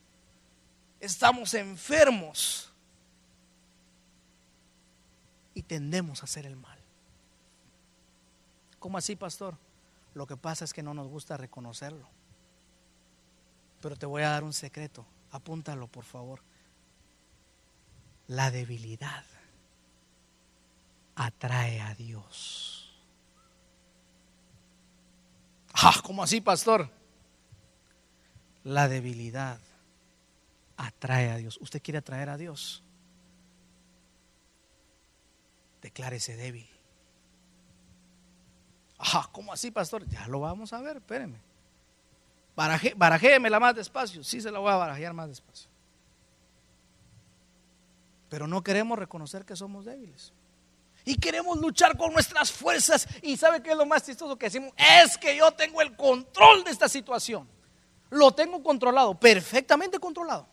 estamos 1.00 1.54
enfermos 1.54 2.74
y 5.54 5.62
tendemos 5.62 6.22
a 6.22 6.26
hacer 6.26 6.48
el 6.48 6.56
mal. 6.56 6.80
¿Cómo 8.80 8.98
así, 8.98 9.16
pastor? 9.16 9.56
Lo 10.16 10.26
que 10.26 10.38
pasa 10.38 10.66
es 10.66 10.74
que 10.74 10.82
no 10.82 10.96
nos 10.96 11.08
gusta 11.08 11.38
reconocerlo. 11.38 12.08
Pero 13.80 13.96
te 13.96 14.08
voy 14.08 14.24
a 14.24 14.30
dar 14.32 14.44
un 14.44 14.54
secreto, 14.54 15.06
apúntalo 15.30 15.86
por 15.86 16.04
favor. 16.04 16.42
La 18.30 18.52
debilidad 18.52 19.24
atrae 21.16 21.82
a 21.82 21.96
Dios. 21.96 22.94
Ah, 25.74 26.00
¿cómo 26.04 26.22
así, 26.22 26.40
pastor? 26.40 26.92
La 28.64 28.88
debilidad 28.88 29.60
atrae 30.78 31.32
a 31.32 31.38
Dios. 31.38 31.58
¿Usted 31.60 31.82
quiere 31.82 31.98
atraer 31.98 32.30
a 32.30 32.38
Dios? 32.38 32.84
Declárese 35.82 36.36
débil. 36.36 36.70
Ah, 39.00 39.28
¿cómo 39.32 39.52
así, 39.54 39.72
pastor? 39.72 40.08
Ya 40.08 40.28
lo 40.28 40.42
vamos 40.42 40.72
a 40.72 40.82
ver, 40.82 40.98
espéreme. 40.98 41.40
Baraje, 42.56 42.94
barajémela 42.96 43.60
más 43.60 43.76
despacio. 43.76 44.24
Sí, 44.24 44.40
se 44.40 44.52
la 44.52 44.60
voy 44.60 44.72
a 44.72 44.76
barajear 44.76 45.14
más 45.14 45.30
despacio. 45.30 45.79
Pero 48.30 48.48
no 48.48 48.64
queremos 48.64 48.98
reconocer 48.98 49.46
que 49.46 49.56
somos 49.56 49.86
débiles. 49.86 50.32
Y 51.06 51.16
queremos 51.16 51.58
luchar 51.60 51.98
con 51.98 52.14
nuestras 52.14 52.52
fuerzas. 52.52 53.08
Y 53.22 53.36
¿sabe 53.38 53.62
qué 53.62 53.72
es 53.72 53.78
lo 53.78 53.86
más 53.86 54.06
chistoso 54.06 54.38
que 54.38 54.46
decimos? 54.46 54.72
Es 54.78 55.18
que 55.18 55.36
yo 55.36 55.52
tengo 55.52 55.82
el 55.82 55.96
control 55.96 56.64
de 56.64 56.72
esta 56.72 56.88
situación. 56.88 57.48
Lo 58.12 58.32
tengo 58.32 58.62
controlado, 58.62 59.20
perfectamente 59.20 60.00
controlado. 60.00 60.48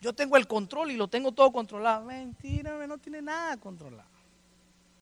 Yo 0.00 0.12
tengo 0.12 0.36
el 0.36 0.48
control 0.48 0.90
y 0.90 0.96
lo 0.96 1.08
tengo 1.08 1.30
todo 1.30 1.52
controlado. 1.52 2.04
Mentira, 2.04 2.86
no 2.86 2.98
tiene 2.98 3.22
nada 3.22 3.56
controlado. 3.56 4.11